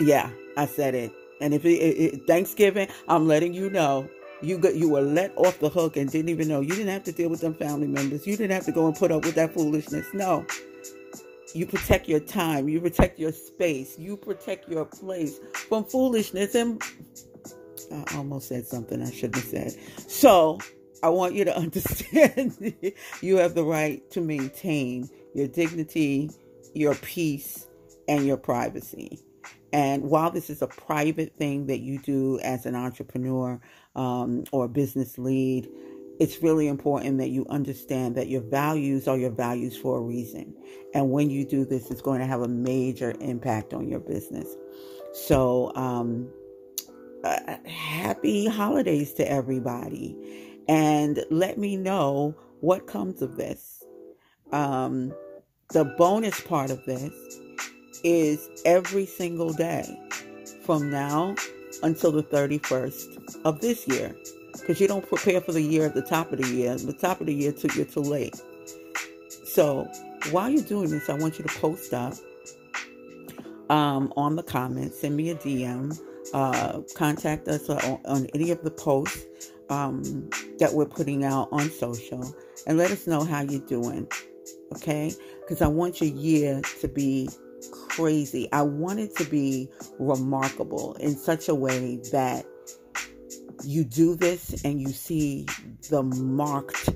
Yeah, 0.00 0.30
I 0.56 0.66
said 0.66 0.94
it. 0.94 1.12
And 1.40 1.54
if 1.54 1.64
it, 1.64 1.70
it, 1.70 2.26
Thanksgiving, 2.26 2.88
I'm 3.08 3.26
letting 3.26 3.52
you 3.52 3.68
know 3.70 4.08
You 4.42 4.58
got 4.58 4.74
you 4.74 4.88
were 4.88 5.00
let 5.00 5.32
off 5.36 5.60
the 5.60 5.68
hook 5.68 5.96
and 5.96 6.10
didn't 6.10 6.28
even 6.28 6.48
know. 6.48 6.60
You 6.60 6.70
didn't 6.70 6.88
have 6.88 7.04
to 7.04 7.12
deal 7.12 7.28
with 7.28 7.40
them 7.40 7.54
family 7.54 7.86
members. 7.86 8.26
You 8.26 8.36
didn't 8.36 8.52
have 8.52 8.64
to 8.66 8.72
go 8.72 8.86
and 8.86 8.96
put 8.96 9.12
up 9.12 9.24
with 9.24 9.36
that 9.36 9.54
foolishness. 9.54 10.06
No. 10.12 10.44
You 11.54 11.66
protect 11.66 12.08
your 12.08 12.20
time. 12.20 12.68
You 12.68 12.80
protect 12.80 13.18
your 13.18 13.32
space. 13.32 13.98
You 13.98 14.16
protect 14.16 14.68
your 14.68 14.84
place 14.84 15.38
from 15.68 15.84
foolishness. 15.84 16.54
And 16.54 16.82
I 17.92 18.16
almost 18.16 18.48
said 18.48 18.66
something 18.66 19.00
I 19.02 19.10
shouldn't 19.10 19.36
have 19.36 19.44
said. 19.44 20.10
So 20.10 20.58
I 21.02 21.08
want 21.08 21.34
you 21.34 21.44
to 21.44 21.56
understand 21.56 22.74
you 23.20 23.36
have 23.36 23.54
the 23.54 23.64
right 23.64 24.08
to 24.10 24.20
maintain 24.20 25.08
your 25.34 25.46
dignity, 25.46 26.30
your 26.74 26.94
peace, 26.96 27.66
and 28.08 28.26
your 28.26 28.36
privacy. 28.36 29.20
And 29.72 30.02
while 30.02 30.30
this 30.30 30.50
is 30.50 30.60
a 30.60 30.66
private 30.66 31.36
thing 31.36 31.66
that 31.66 31.80
you 31.80 31.98
do 31.98 32.38
as 32.40 32.66
an 32.66 32.74
entrepreneur 32.74 33.58
um, 33.94 34.44
or 34.52 34.68
business 34.68 35.18
lead, 35.18 35.68
it's 36.20 36.42
really 36.42 36.68
important 36.68 37.18
that 37.18 37.30
you 37.30 37.46
understand 37.48 38.14
that 38.16 38.28
your 38.28 38.42
values 38.42 39.08
are 39.08 39.16
your 39.16 39.30
values 39.30 39.76
for 39.76 39.98
a 39.98 40.00
reason. 40.00 40.54
And 40.94 41.10
when 41.10 41.30
you 41.30 41.44
do 41.44 41.64
this, 41.64 41.90
it's 41.90 42.02
going 42.02 42.20
to 42.20 42.26
have 42.26 42.42
a 42.42 42.48
major 42.48 43.14
impact 43.20 43.74
on 43.74 43.88
your 43.88 44.00
business. 44.00 44.48
So, 45.12 45.74
um, 45.74 46.30
uh, 47.24 47.56
happy 47.66 48.46
holidays 48.46 49.12
to 49.14 49.30
everybody. 49.30 50.16
And 50.68 51.24
let 51.30 51.58
me 51.58 51.76
know 51.76 52.34
what 52.60 52.86
comes 52.86 53.22
of 53.22 53.36
this. 53.36 53.84
Um, 54.52 55.12
the 55.72 55.84
bonus 55.84 56.40
part 56.40 56.70
of 56.70 56.84
this 56.84 57.12
is 58.04 58.48
every 58.64 59.06
single 59.06 59.52
day 59.52 59.98
from 60.64 60.90
now 60.90 61.34
until 61.82 62.12
the 62.12 62.22
31st 62.22 63.40
of 63.44 63.60
this 63.60 63.86
year. 63.88 64.14
Because 64.52 64.80
you 64.80 64.86
don't 64.88 65.06
prepare 65.06 65.40
for 65.40 65.52
the 65.52 65.62
year 65.62 65.86
at 65.86 65.94
the 65.94 66.02
top 66.02 66.32
of 66.32 66.40
the 66.40 66.48
year. 66.48 66.76
The 66.76 66.92
top 66.92 67.20
of 67.20 67.26
the 67.26 67.34
year 67.34 67.52
took 67.52 67.74
you're 67.74 67.86
too 67.86 68.00
late. 68.00 68.40
So 69.44 69.88
while 70.30 70.50
you're 70.50 70.62
doing 70.62 70.90
this, 70.90 71.08
I 71.08 71.14
want 71.14 71.38
you 71.38 71.44
to 71.44 71.58
post 71.58 71.92
up 71.94 72.14
um, 73.70 74.12
on 74.16 74.36
the 74.36 74.42
comments, 74.42 75.00
send 75.00 75.16
me 75.16 75.30
a 75.30 75.34
DM, 75.34 75.98
uh, 76.34 76.80
contact 76.94 77.48
us 77.48 77.68
on, 77.70 78.00
on, 78.04 78.26
any 78.34 78.50
of 78.50 78.62
the 78.62 78.70
posts 78.70 79.26
um, 79.70 80.28
that 80.58 80.72
we're 80.72 80.86
putting 80.86 81.24
out 81.24 81.48
on 81.52 81.70
social, 81.70 82.34
and 82.66 82.76
let 82.76 82.90
us 82.90 83.06
know 83.06 83.24
how 83.24 83.40
you're 83.40 83.60
doing. 83.60 84.06
Okay? 84.76 85.12
Because 85.40 85.62
I 85.62 85.68
want 85.68 86.00
your 86.00 86.10
year 86.10 86.60
to 86.80 86.88
be 86.88 87.28
crazy. 87.96 88.48
I 88.52 88.62
want 88.62 89.00
it 89.00 89.14
to 89.16 89.24
be 89.24 89.68
remarkable 89.98 90.94
in 90.94 91.14
such 91.14 91.48
a 91.48 91.54
way 91.54 92.00
that 92.10 92.46
you 93.64 93.84
do 93.84 94.16
this 94.16 94.64
and 94.64 94.80
you 94.80 94.88
see 94.88 95.46
the 95.90 96.02
marked 96.02 96.88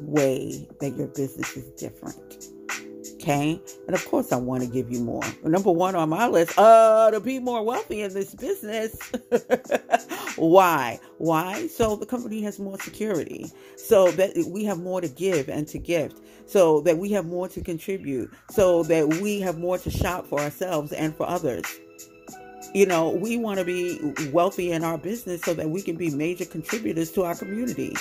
way 0.00 0.66
that 0.80 0.96
your 0.96 1.08
business 1.08 1.56
is 1.56 1.70
different. 1.72 2.46
Okay. 3.14 3.60
And 3.86 3.94
of 3.94 4.04
course, 4.06 4.32
I 4.32 4.36
want 4.36 4.62
to 4.62 4.68
give 4.68 4.90
you 4.90 5.00
more. 5.00 5.22
Number 5.44 5.70
one 5.70 5.94
on 5.94 6.08
my 6.08 6.26
list, 6.28 6.58
uh, 6.58 7.10
to 7.10 7.20
be 7.20 7.38
more 7.38 7.62
wealthy 7.62 8.00
in 8.00 8.14
this 8.14 8.34
business. 8.34 8.96
Why? 10.36 10.98
Why? 11.18 11.66
So 11.66 11.96
the 11.96 12.06
company 12.06 12.40
has 12.42 12.58
more 12.58 12.78
security, 12.78 13.50
so 13.76 14.10
that 14.12 14.32
we 14.50 14.64
have 14.64 14.78
more 14.78 15.00
to 15.00 15.08
give 15.08 15.48
and 15.48 15.66
to 15.68 15.78
gift, 15.78 16.20
so 16.48 16.80
that 16.80 16.96
we 16.96 17.10
have 17.12 17.26
more 17.26 17.46
to 17.48 17.60
contribute, 17.60 18.32
so 18.50 18.82
that 18.84 19.06
we 19.06 19.40
have 19.40 19.58
more 19.58 19.78
to 19.78 19.90
shop 19.90 20.26
for 20.26 20.40
ourselves 20.40 20.92
and 20.92 21.14
for 21.14 21.28
others. 21.28 21.64
You 22.74 22.86
know, 22.86 23.10
we 23.10 23.36
want 23.36 23.58
to 23.58 23.64
be 23.64 24.14
wealthy 24.30 24.72
in 24.72 24.82
our 24.82 24.98
business 24.98 25.42
so 25.42 25.54
that 25.54 25.70
we 25.70 25.82
can 25.82 25.96
be 25.96 26.10
major 26.10 26.44
contributors 26.44 27.10
to 27.12 27.22
our 27.22 27.34
community. 27.34 27.94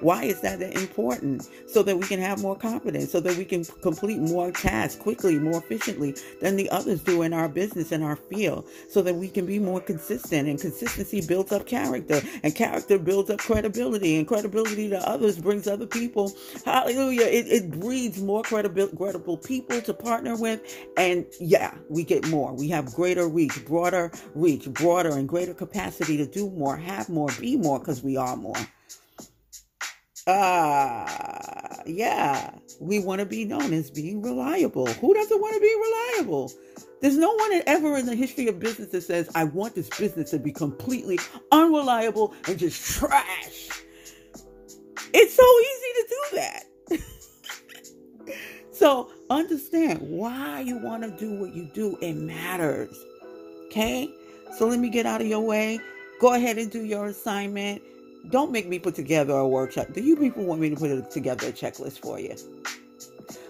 Why 0.00 0.24
is 0.24 0.40
that 0.42 0.60
important? 0.62 1.48
So 1.66 1.82
that 1.82 1.96
we 1.96 2.06
can 2.06 2.20
have 2.20 2.40
more 2.40 2.56
confidence, 2.56 3.10
so 3.10 3.20
that 3.20 3.36
we 3.36 3.44
can 3.44 3.64
complete 3.82 4.18
more 4.18 4.50
tasks 4.52 5.00
quickly, 5.00 5.38
more 5.38 5.58
efficiently 5.58 6.16
than 6.40 6.56
the 6.56 6.70
others 6.70 7.02
do 7.02 7.22
in 7.22 7.32
our 7.32 7.48
business 7.48 7.92
and 7.92 8.02
our 8.04 8.16
field, 8.16 8.68
so 8.88 9.02
that 9.02 9.14
we 9.14 9.28
can 9.28 9.46
be 9.46 9.58
more 9.58 9.80
consistent. 9.80 10.48
And 10.48 10.60
consistency 10.60 11.20
builds 11.20 11.52
up 11.52 11.66
character, 11.66 12.20
and 12.42 12.54
character 12.54 12.98
builds 12.98 13.30
up 13.30 13.38
credibility, 13.38 14.16
and 14.16 14.26
credibility 14.26 14.88
to 14.90 14.98
others 15.08 15.38
brings 15.38 15.66
other 15.66 15.86
people. 15.86 16.32
Hallelujah. 16.64 17.26
It, 17.26 17.46
it 17.48 17.70
breeds 17.70 18.20
more 18.22 18.42
credible, 18.42 18.88
credible 18.88 19.36
people 19.36 19.80
to 19.82 19.94
partner 19.94 20.36
with. 20.36 20.60
And 20.96 21.26
yeah, 21.40 21.74
we 21.88 22.04
get 22.04 22.28
more. 22.28 22.52
We 22.52 22.68
have 22.68 22.94
greater 22.94 23.28
reach, 23.28 23.64
broader 23.64 24.10
reach, 24.34 24.70
broader 24.72 25.10
and 25.16 25.28
greater 25.28 25.54
capacity 25.54 26.16
to 26.16 26.26
do 26.26 26.50
more, 26.50 26.76
have 26.76 27.08
more, 27.08 27.28
be 27.40 27.56
more, 27.56 27.78
because 27.78 28.02
we 28.02 28.16
are 28.16 28.36
more. 28.36 28.56
Uh, 30.26 31.76
yeah, 31.84 32.50
we 32.80 33.00
want 33.00 33.18
to 33.18 33.26
be 33.26 33.44
known 33.44 33.72
as 33.72 33.90
being 33.90 34.22
reliable. 34.22 34.86
Who 34.86 35.14
doesn't 35.14 35.40
want 35.40 35.54
to 35.54 35.60
be 35.60 35.74
reliable? 35.74 36.52
There's 37.00 37.16
no 37.16 37.32
one 37.34 37.62
ever 37.66 37.96
in 37.96 38.06
the 38.06 38.14
history 38.14 38.46
of 38.46 38.60
business 38.60 38.90
that 38.90 39.02
says, 39.02 39.28
I 39.34 39.44
want 39.44 39.74
this 39.74 39.88
business 39.98 40.30
to 40.30 40.38
be 40.38 40.52
completely 40.52 41.18
unreliable 41.50 42.34
and 42.46 42.56
just 42.56 42.80
trash. 42.98 43.68
It's 45.12 45.34
so 45.34 45.42
easy 45.60 45.92
to 45.94 46.06
do 46.08 46.36
that. 46.36 46.64
so 48.72 49.10
understand 49.28 49.98
why 50.02 50.60
you 50.60 50.78
want 50.78 51.02
to 51.02 51.10
do 51.10 51.34
what 51.40 51.52
you 51.52 51.68
do. 51.74 51.98
It 52.00 52.14
matters. 52.14 52.96
Okay? 53.66 54.08
So 54.56 54.68
let 54.68 54.78
me 54.78 54.88
get 54.88 55.04
out 55.04 55.20
of 55.20 55.26
your 55.26 55.40
way. 55.40 55.80
Go 56.20 56.34
ahead 56.34 56.58
and 56.58 56.70
do 56.70 56.84
your 56.84 57.06
assignment. 57.06 57.82
Don't 58.30 58.52
make 58.52 58.68
me 58.68 58.78
put 58.78 58.94
together 58.94 59.34
a 59.34 59.46
workshop. 59.46 59.88
Do 59.92 60.02
you 60.02 60.16
people 60.16 60.44
want 60.44 60.60
me 60.60 60.70
to 60.70 60.76
put 60.76 61.10
together 61.10 61.48
a 61.48 61.52
checklist 61.52 62.00
for 62.00 62.18
you? 62.18 62.36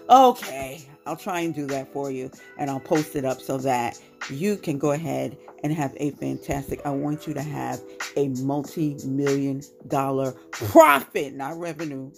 Okay, 0.09 0.85
I'll 1.05 1.15
try 1.15 1.41
and 1.41 1.55
do 1.55 1.65
that 1.67 1.91
for 1.93 2.11
you 2.11 2.29
and 2.57 2.69
I'll 2.69 2.79
post 2.79 3.15
it 3.15 3.25
up 3.25 3.41
so 3.41 3.57
that 3.59 3.99
you 4.29 4.57
can 4.57 4.77
go 4.77 4.91
ahead 4.91 5.37
and 5.63 5.71
have 5.73 5.93
a 5.97 6.11
fantastic. 6.11 6.81
I 6.85 6.89
want 6.89 7.25
you 7.27 7.33
to 7.33 7.41
have 7.41 7.81
a 8.17 8.27
multi 8.29 8.97
million 9.05 9.61
dollar 9.87 10.33
profit, 10.51 11.33
not 11.33 11.57
revenue. 11.57 12.11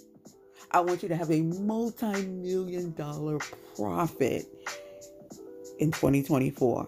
I 0.72 0.80
want 0.80 1.04
you 1.04 1.10
to 1.10 1.16
have 1.16 1.32
a 1.32 1.42
multi 1.42 2.26
million 2.26 2.94
dollar 2.94 3.40
profit 3.76 4.46
in 5.80 5.92
2024. 5.92 6.88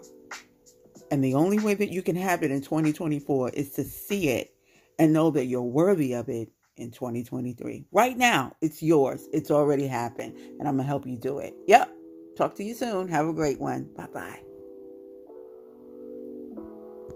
And 1.11 1.23
the 1.23 1.35
only 1.35 1.59
way 1.59 1.73
that 1.75 1.89
you 1.89 2.01
can 2.01 2.15
have 2.15 2.43
it 2.43 2.51
in 2.51 2.61
2024 2.61 3.51
is 3.51 3.69
to 3.71 3.83
see 3.83 4.29
it 4.29 4.53
and 4.99 5.13
know 5.13 5.31
that 5.31 5.45
you're 5.45 5.61
worthy 5.61 6.13
of 6.13 6.29
it 6.29 6.49
in 6.77 6.91
2023. 6.91 7.85
Right 7.91 8.17
now, 8.17 8.55
it's 8.61 8.81
yours. 8.81 9.27
It's 9.33 9.51
already 9.51 9.87
happened. 9.87 10.35
And 10.37 10.67
I'm 10.67 10.75
going 10.75 10.77
to 10.77 10.83
help 10.83 11.05
you 11.05 11.17
do 11.17 11.39
it. 11.39 11.53
Yep. 11.67 11.91
Talk 12.37 12.55
to 12.55 12.63
you 12.63 12.75
soon. 12.75 13.07
Have 13.07 13.27
a 13.27 13.33
great 13.33 13.59
one. 13.59 13.89
Bye 13.95 14.07
bye. 14.13 14.46